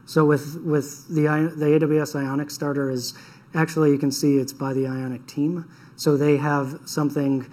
[0.07, 1.23] so with with the
[1.55, 3.13] the AWS Ionic starter is
[3.53, 5.69] actually you can see it's by the Ionic team.
[5.97, 7.45] So they have something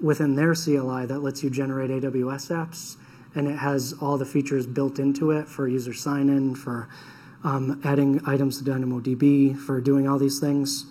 [0.00, 2.96] within their CLI that lets you generate AWS apps,
[3.34, 6.88] and it has all the features built into it for user sign-in, for
[7.44, 10.86] um, adding items to DynamoDB, for doing all these things.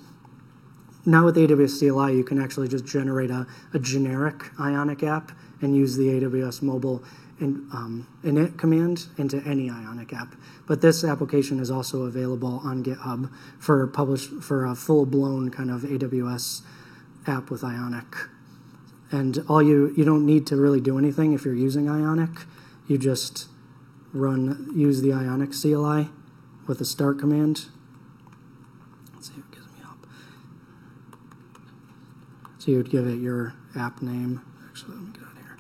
[1.06, 5.76] Now with AWS CLI, you can actually just generate a, a generic Ionic app and
[5.76, 7.02] use the AWS mobile
[7.40, 10.36] in, um, init command into any Ionic app.
[10.66, 15.82] But this application is also available on GitHub for publish for a full-blown kind of
[15.82, 16.62] AWS
[17.26, 18.16] app with Ionic.
[19.12, 22.46] And all you you don't need to really do anything if you're using Ionic.
[22.88, 23.48] You just
[24.14, 26.10] run use the Ionic CLI
[26.68, 27.68] with the start command
[32.68, 34.42] So you would give it your app name.
[34.68, 35.58] Actually, let me get out here.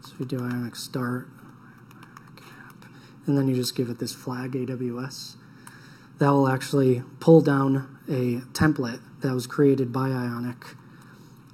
[0.00, 1.28] So do Ionic start,
[3.26, 5.36] and then you just give it this flag AWS.
[6.18, 10.76] That will actually pull down a template that was created by Ionic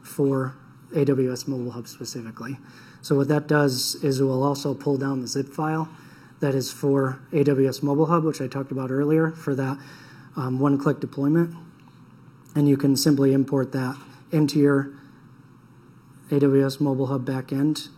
[0.03, 0.55] for
[0.93, 2.59] AWS Mobile Hub specifically.
[3.03, 5.89] So what that does is it will also pull down the zip file
[6.41, 9.79] that is for AWS Mobile Hub, which I talked about earlier, for that
[10.37, 11.55] um, one-click deployment
[12.55, 13.97] and you can simply import that
[14.33, 14.91] into your
[16.31, 17.89] AWS Mobile Hub backend.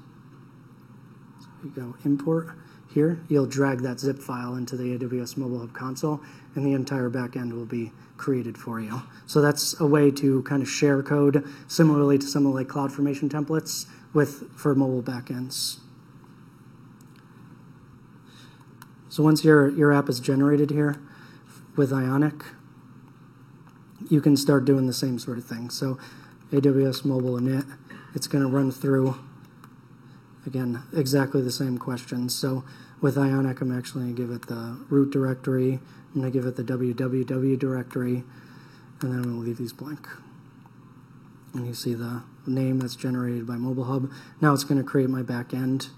[1.63, 2.49] You go import
[2.93, 6.21] here, you'll drag that zip file into the AWS Mobile Hub console,
[6.55, 9.03] and the entire backend will be created for you.
[9.27, 13.31] So that's a way to kind of share code similarly to some of like CloudFormation
[13.31, 15.79] templates with for mobile backends.
[19.09, 21.01] So once your, your app is generated here
[21.77, 22.43] with Ionic,
[24.09, 25.71] you can start doing the same sort of thing.
[25.71, 25.99] So
[26.53, 27.67] AWS mobile init,
[28.15, 29.19] it's going to run through,
[30.47, 32.35] again, exactly the same questions.
[32.35, 32.65] So
[33.01, 35.81] with Ionic, I'm actually going to give it the root directory,
[36.15, 38.25] I'm going to give it the www directory,
[39.01, 40.07] and then I'm going to leave these blank.
[41.55, 44.11] And you see the name that's generated by Mobile Hub.
[44.41, 45.89] Now it's going to create my back end,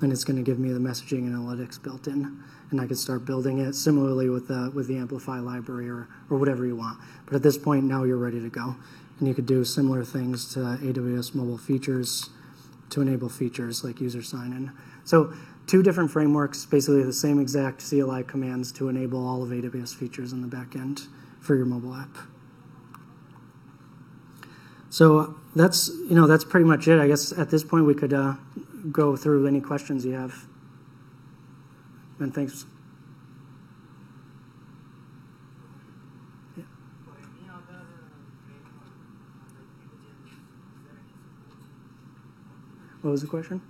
[0.00, 2.42] and it's going to give me the messaging analytics built in
[2.74, 6.38] and I could start building it similarly with the, with the Amplify library or, or
[6.38, 6.98] whatever you want.
[7.24, 8.74] But at this point, now you're ready to go.
[9.18, 12.30] And you could do similar things to AWS mobile features
[12.94, 14.72] to enable features like user sign-in.
[15.04, 15.32] So
[15.66, 20.32] two different frameworks, basically the same exact CLI commands to enable all of AWS features
[20.32, 21.08] in the backend
[21.40, 22.16] for your mobile app.
[24.90, 27.00] So that's, you know, that's pretty much it.
[27.00, 28.34] I guess at this point we could uh,
[28.92, 30.46] go through any questions you have.
[32.20, 32.64] And thanks.
[43.04, 43.60] What was the question?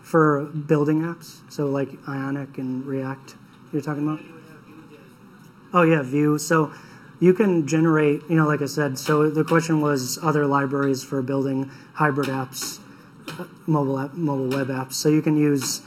[0.00, 3.34] For building apps, so like Ionic and React,
[3.70, 4.20] you're talking about?
[5.74, 6.38] Oh yeah, Vue.
[6.38, 6.72] So
[7.20, 11.20] you can generate, you know, like I said, so the question was other libraries for
[11.20, 12.78] building hybrid apps,
[13.38, 14.94] uh, mobile app, mobile web apps.
[14.94, 15.82] So you can use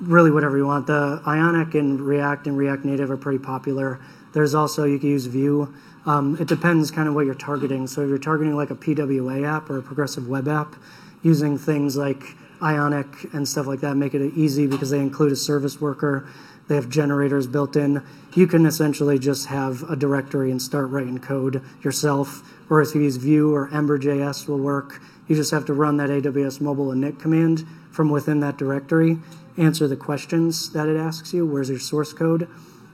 [0.00, 0.86] really whatever you want.
[0.86, 4.00] The Ionic and React and React Native are pretty popular.
[4.32, 5.72] There's also, you can use Vue.
[6.06, 7.86] Um, it depends kind of what you're targeting.
[7.86, 10.74] So if you're targeting like a PWA app or a progressive web app,
[11.22, 12.22] using things like
[12.62, 16.26] Ionic and stuff like that make it easy because they include a service worker.
[16.68, 18.02] They have generators built in.
[18.34, 22.42] You can essentially just have a directory and start writing code yourself.
[22.70, 25.00] Or if you use Vue or Ember.js will work.
[25.26, 29.18] You just have to run that AWS mobile init command from within that directory,
[29.56, 31.46] answer the questions that it asks you.
[31.46, 32.48] Where's your source code?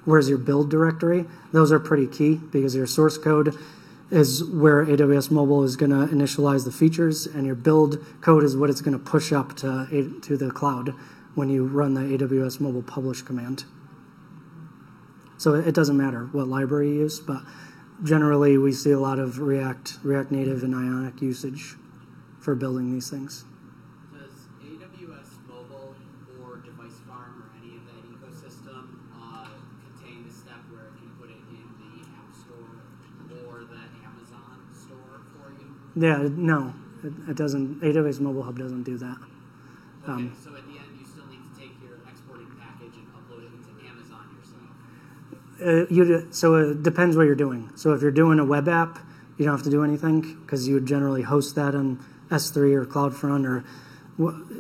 [0.05, 1.27] Where's your build directory?
[1.53, 3.57] Those are pretty key because your source code
[4.11, 8.57] is where AWS Mobile is going to initialize the features, and your build code is
[8.57, 10.95] what it's going to push up to, to the cloud
[11.35, 13.65] when you run the AWS Mobile Publish command.
[15.39, 17.43] So it doesn't matter what library you use, but
[18.03, 21.77] generally we see a lot of React, React Native, and Ionic usage
[22.41, 23.45] for building these things.
[24.13, 25.95] Does AWS Mobile
[26.43, 29.49] or Device Farm or any of that ecosystem uh,
[29.97, 34.61] contain the step where it can put it in the App Store or the Amazon
[34.73, 35.73] store for you?
[36.01, 36.73] Yeah, no,
[37.05, 37.83] it, it doesn't.
[37.83, 39.19] AWS Mobile Hub doesn't do that.
[40.03, 43.07] Okay, Um, so at the end you still need to take your exporting package and
[43.13, 44.25] upload it into Amazon
[45.61, 45.91] yourself.
[45.91, 47.71] Uh, you so it depends what you're doing.
[47.77, 48.99] So if you're doing a web app,
[49.37, 52.87] you don't have to do anything because you would generally host that on S3 or
[52.87, 53.65] CloudFront, or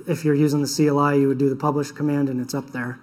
[0.06, 2.98] if you're using the CLI, you would do the publish command and it's up there.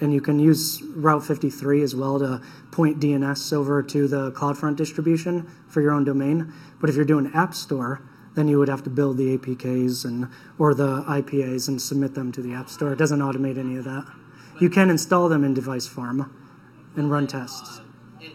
[0.00, 4.76] And you can use Route 53 as well to point DNS over to the CloudFront
[4.76, 6.52] distribution for your own domain.
[6.80, 8.02] But if you're doing App Store,
[8.34, 10.28] then you would have to build the APKs and
[10.58, 12.92] or the IPAs and submit them to the App Store.
[12.92, 14.04] It doesn't automate any of that.
[14.60, 16.30] You can install them in Device Farm
[16.96, 17.80] and run tests.
[18.20, 18.32] It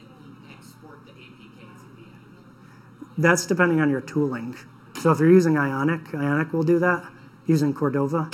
[0.52, 3.14] export the APKs at the end.
[3.18, 4.56] That's depending on your tooling.
[5.02, 7.06] So if you're using Ionic, Ionic will do that
[7.46, 8.30] using Cordova.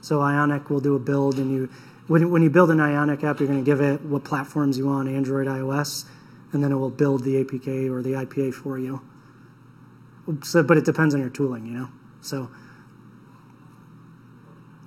[0.00, 1.68] So Ionic will do a build, and you
[2.08, 4.86] when, when you build an Ionic app, you're going to give it what platforms you
[4.86, 6.04] want, Android, iOS,
[6.52, 9.02] and then it will build the APK or the IPA for you.
[10.42, 11.88] So, but it depends on your tooling, you know.
[12.20, 12.50] So,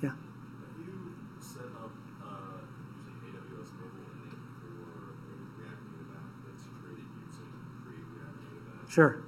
[0.01, 0.09] yeah.
[0.09, 0.17] Have
[0.85, 1.91] you set up
[2.21, 2.59] uh,
[3.07, 7.51] using AWS Mobile Init for a React Native app that's created using
[7.85, 8.91] Create React Native app?
[8.91, 9.23] Sure.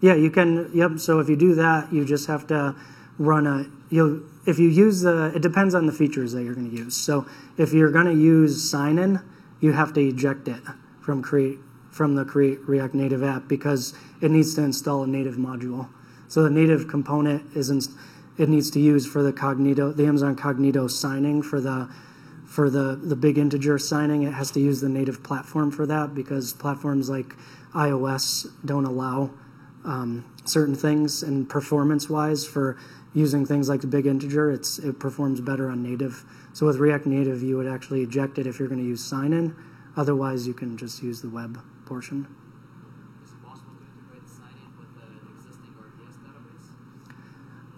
[0.00, 0.70] Yeah, you can.
[0.74, 0.98] Yep.
[0.98, 2.76] So if you do that, you just have to
[3.18, 3.66] run a.
[3.88, 5.32] You if you use the.
[5.34, 6.96] It depends on the features that you're going to use.
[6.96, 7.26] So
[7.56, 9.20] if you're going to use sign in,
[9.60, 10.60] you have to eject it
[11.00, 11.58] from create
[11.90, 15.88] from the create React Native app because it needs to install a native module.
[16.28, 17.94] So the native component is ins-
[18.36, 21.88] it needs to use for the Cognito, the Amazon Cognito signing for the
[22.54, 26.14] for the, the big integer signing, it has to use the native platform for that
[26.14, 27.34] because platforms like
[27.74, 29.30] iOS don't allow
[29.84, 31.24] um, certain things.
[31.24, 32.78] And performance wise, for
[33.14, 36.24] using things like the big integer, it's, it performs better on native.
[36.52, 39.32] So with React Native, you would actually eject it if you're going to use sign
[39.32, 39.56] in.
[39.96, 42.26] Otherwise, you can just use the web portion.
[43.24, 46.72] Is it possible to integrate sign in with an existing RDS database?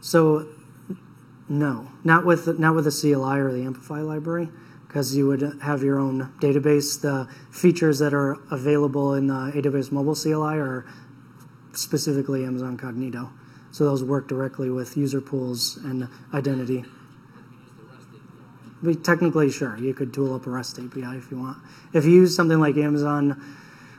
[0.01, 0.49] So,
[1.49, 4.49] no, not with not with the CLI or the Amplify library,
[4.89, 7.01] because you would have your own database.
[7.01, 10.87] The features that are available in uh, the AWS Mobile CLI are
[11.73, 13.31] specifically Amazon Cognito,
[13.77, 16.85] so those work directly with user pools and identity.
[18.83, 21.59] But technically, sure, you could tool up a REST API if you want.
[21.93, 23.43] If you use something like Amazon,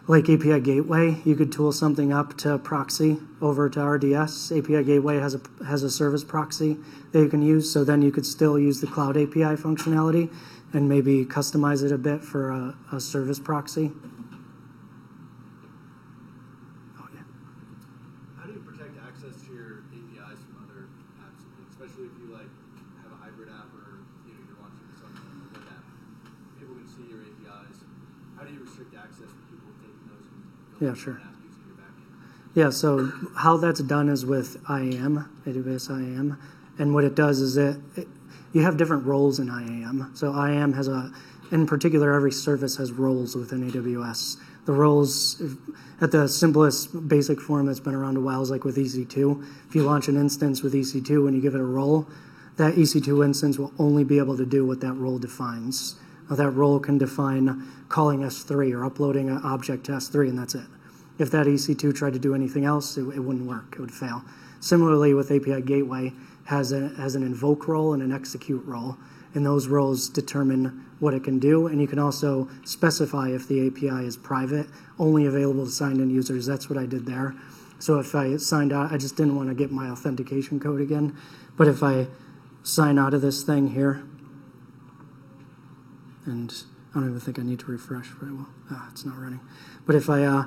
[0.07, 4.51] like API Gateway, you could tool something up to proxy over to RDS.
[4.51, 6.77] API Gateway has a has a service proxy
[7.11, 10.31] that you can use, so then you could still use the Cloud API functionality
[10.73, 13.91] and maybe customize it a bit for a, a service proxy.
[16.99, 17.21] Oh yeah.
[18.37, 20.87] How do you protect access to your APIs from other
[21.23, 22.51] apps, especially if you like
[23.03, 25.11] have a hybrid app or you know you're launching some
[25.55, 25.83] web app?
[26.59, 27.83] People can see your APIs.
[28.35, 30.43] How do you restrict access to people taking those and
[30.79, 31.21] Yeah, sure.
[32.53, 36.37] Yeah, so how that's done is with IAM, AWS IAM,
[36.79, 38.07] and what it does is it, it
[38.53, 40.11] you have different roles in IAM.
[40.15, 41.11] So IAM has a,
[41.51, 44.37] in particular, every service has roles within AWS.
[44.65, 45.41] The roles,
[46.01, 49.45] at the simplest basic form that's been around a while, is like with EC2.
[49.67, 52.07] If you launch an instance with EC2 and you give it a role,
[52.57, 55.95] that EC2 instance will only be able to do what that role defines.
[56.29, 60.65] That role can define calling S3 or uploading an object to S3, and that's it.
[61.17, 63.73] If that EC2 tried to do anything else, it, it wouldn't work.
[63.73, 64.23] It would fail.
[64.59, 66.13] Similarly, with API Gateway,
[66.45, 68.97] has a, has an invoke role and an execute role,
[69.33, 71.67] and those roles determine what it can do.
[71.67, 74.67] And you can also specify if the API is private,
[74.99, 76.45] only available to signed-in users.
[76.45, 77.35] That's what I did there.
[77.79, 81.15] So if I signed out, I just didn't want to get my authentication code again.
[81.57, 82.07] But if I
[82.63, 84.03] sign out of this thing here,
[86.27, 86.53] and
[86.91, 88.47] I don't even think I need to refresh, I will.
[88.71, 89.39] Ah, it's not running.
[89.85, 90.45] But if I uh,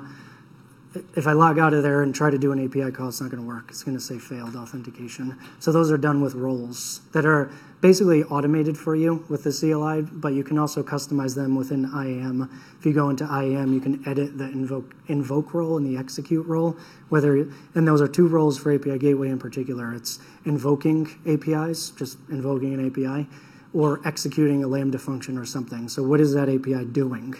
[1.15, 3.31] if I log out of there and try to do an API call, it's not
[3.31, 3.65] going to work.
[3.69, 5.37] It's going to say failed authentication.
[5.59, 10.01] So those are done with roles that are basically automated for you with the CLI,
[10.01, 12.49] but you can also customize them within IAM.
[12.77, 16.45] If you go into IAM, you can edit the invoke invoke role and the execute
[16.45, 16.75] role.
[17.07, 19.93] Whether and those are two roles for API Gateway in particular.
[19.93, 23.27] It's invoking APIs, just invoking an API,
[23.73, 25.87] or executing a Lambda function or something.
[25.87, 27.35] So what is that API doing?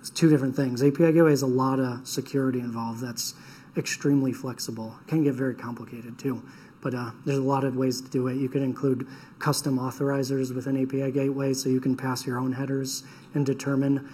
[0.00, 0.82] It's two different things.
[0.82, 3.34] API Gateway has a lot of security involved that's
[3.76, 4.94] extremely flexible.
[5.02, 6.42] It can get very complicated too,
[6.80, 8.36] but uh, there's a lot of ways to do it.
[8.36, 9.06] You could include
[9.38, 13.04] custom authorizers within API Gateway, so you can pass your own headers
[13.34, 14.08] and determine.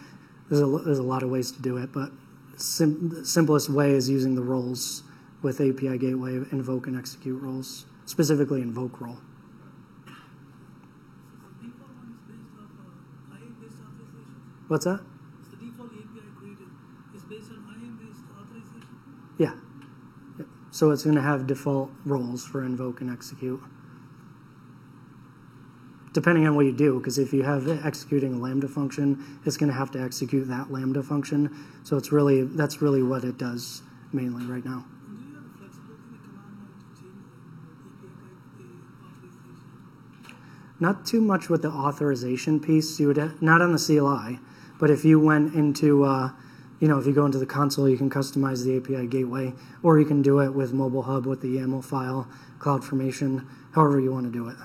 [0.48, 2.10] There's a, there's a lot of ways to do it, but
[2.56, 5.04] sim- the simplest way is using the roles
[5.42, 9.18] with API Gateway, invoke and execute roles, specifically invoke role.
[10.06, 10.12] The
[11.66, 14.42] default one is based off uh, IAM-based authorization.
[14.72, 15.00] What's that?
[15.50, 16.68] The default API created
[17.14, 18.86] is based on IAM-based authorization.
[19.36, 19.52] Yeah.
[20.70, 23.60] So it's going to have default roles for invoke and execute.
[26.14, 29.70] Depending on what you do, because if you have executing a Lambda function, it's going
[29.70, 31.54] to have to execute that Lambda function.
[31.82, 34.86] So it's really that's really what it does mainly right now.
[35.06, 37.44] And do you have the flexibility in the command line to change the
[37.84, 38.64] API guide, the
[39.04, 39.76] authorization?
[40.80, 42.98] Not too much with the authorization piece.
[42.98, 44.40] You would not on the CLI,
[44.82, 46.32] but if you went into, uh,
[46.80, 50.00] you know, if you go into the console, you can customize the API gateway, or
[50.00, 52.26] you can do it with Mobile Hub with the YAML file,
[52.58, 54.56] CloudFormation, however you want to do it.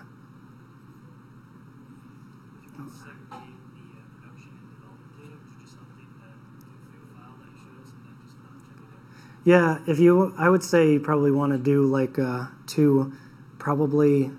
[9.43, 13.13] Yeah, if you, I would say you probably want to do like uh, two,
[13.59, 14.31] probably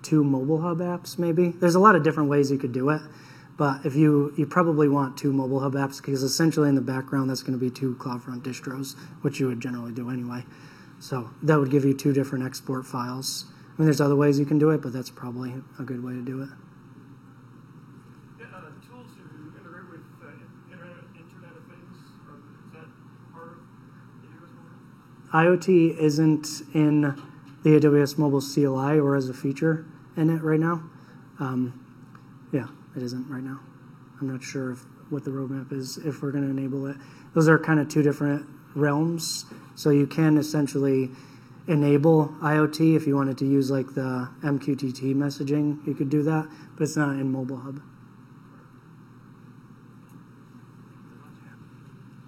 [0.00, 1.50] two mobile hub apps, maybe.
[1.50, 3.02] There's a lot of different ways you could do it,
[3.60, 7.28] but if you, you probably want two mobile hub apps because essentially in the background
[7.28, 10.42] that's going to be two CloudFront distros, which you would generally do anyway.
[10.98, 13.44] So that would give you two different export files.
[13.50, 16.14] I mean, there's other ways you can do it, but that's probably a good way
[16.14, 16.48] to do it.
[18.40, 22.88] Uh, tools to integrate with uh, Internet, Internet of Things, or is that
[23.34, 23.58] part of
[24.22, 24.56] the AWS
[25.36, 25.58] mobile?
[25.58, 27.02] IoT isn't in
[27.62, 29.84] the AWS Mobile CLI or as a feature
[30.16, 30.82] in it right now.
[31.38, 31.78] Um,
[32.52, 33.60] yeah, it isn't right now.
[34.20, 34.80] I'm not sure if,
[35.10, 36.96] what the roadmap is if we're going to enable it.
[37.34, 39.46] Those are kind of two different realms.
[39.74, 41.10] So you can essentially
[41.68, 45.84] enable IoT if you wanted to use like the MQTT messaging.
[45.86, 47.80] You could do that, but it's not in Mobile Hub.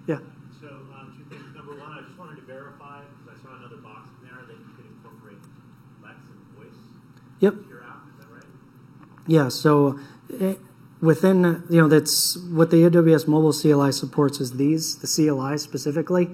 [0.07, 0.17] Yeah.
[0.59, 1.55] So, um, two things.
[1.55, 4.53] Number one, I just wanted to verify, because I saw another box in there, that
[4.53, 5.39] you could incorporate
[6.03, 6.79] Lex and voice
[7.39, 7.53] Yep.
[7.53, 8.03] into your app.
[8.11, 8.43] Is that right?
[9.27, 9.97] Yeah, so
[11.01, 16.29] within, you know, that's what the AWS Mobile CLI supports is these, the CLI specifically.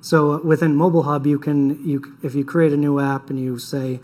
[0.00, 3.58] So within Mobile Hub, you can, you if you create a new app and you
[3.58, 4.00] say,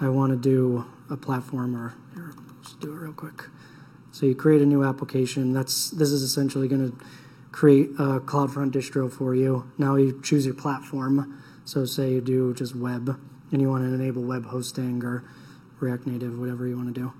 [0.00, 3.44] I want to do a platform or, here, let's do it real quick.
[4.12, 5.52] So you create a new application.
[5.52, 7.04] That's this is essentially going to
[7.50, 9.70] create a CloudFront distro for you.
[9.76, 11.42] Now you choose your platform.
[11.64, 13.20] So say you do just web
[13.50, 15.24] and you want to enable web hosting or
[15.80, 17.12] React Native, whatever you want to do.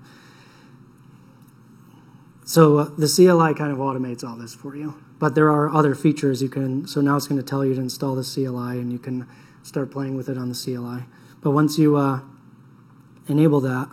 [2.45, 5.95] So uh, the CLI kind of automates all this for you, but there are other
[5.95, 6.87] features you can.
[6.87, 9.27] So now it's going to tell you to install the CLI, and you can
[9.63, 11.05] start playing with it on the CLI.
[11.41, 12.21] But once you uh,
[13.27, 13.89] enable that,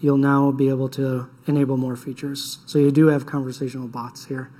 [0.00, 2.58] you'll now be able to enable more features.
[2.64, 4.50] So you do have conversational bots here,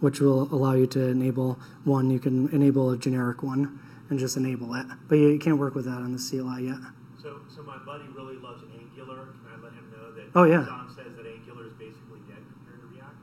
[0.00, 2.10] which will allow you to enable one.
[2.10, 3.78] You can enable a generic one
[4.10, 6.78] and just enable it, but you can't work with that on the CLI yet.
[7.22, 9.26] So, so my buddy really loves Angular.
[9.26, 10.64] Can I let him know that Oh, yeah.
[10.64, 13.16] John says that Angular is basically dead compared to React?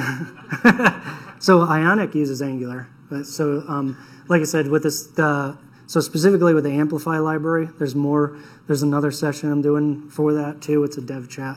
[1.38, 2.88] so Ionic uses Angular.
[3.24, 3.96] So, um,
[4.28, 8.38] like I said, with this, the, so specifically with the Amplify library, there's more.
[8.66, 10.84] There's another session I'm doing for that too.
[10.84, 11.56] It's a dev chat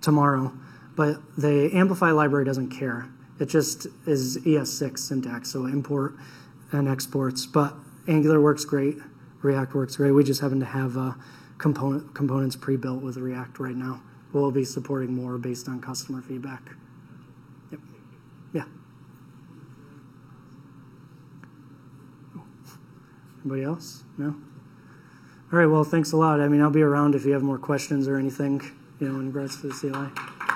[0.00, 0.52] tomorrow.
[0.96, 3.08] But the Amplify library doesn't care.
[3.40, 6.14] It just is ES6 syntax, so import
[6.70, 7.46] and exports.
[7.46, 7.74] But
[8.06, 8.96] Angular works great.
[9.42, 10.12] React works great.
[10.12, 11.12] We just happen to have uh,
[11.58, 14.00] component components pre-built with React right now.
[14.32, 16.62] We'll be supporting more based on customer feedback.
[17.70, 17.80] Yep.
[18.52, 18.64] Yeah.
[23.44, 24.04] Anybody else?
[24.16, 24.34] No?
[25.52, 26.40] All right, well, thanks a lot.
[26.40, 28.62] I mean, I'll be around if you have more questions or anything,
[28.98, 30.53] you know, in regards to the CLI.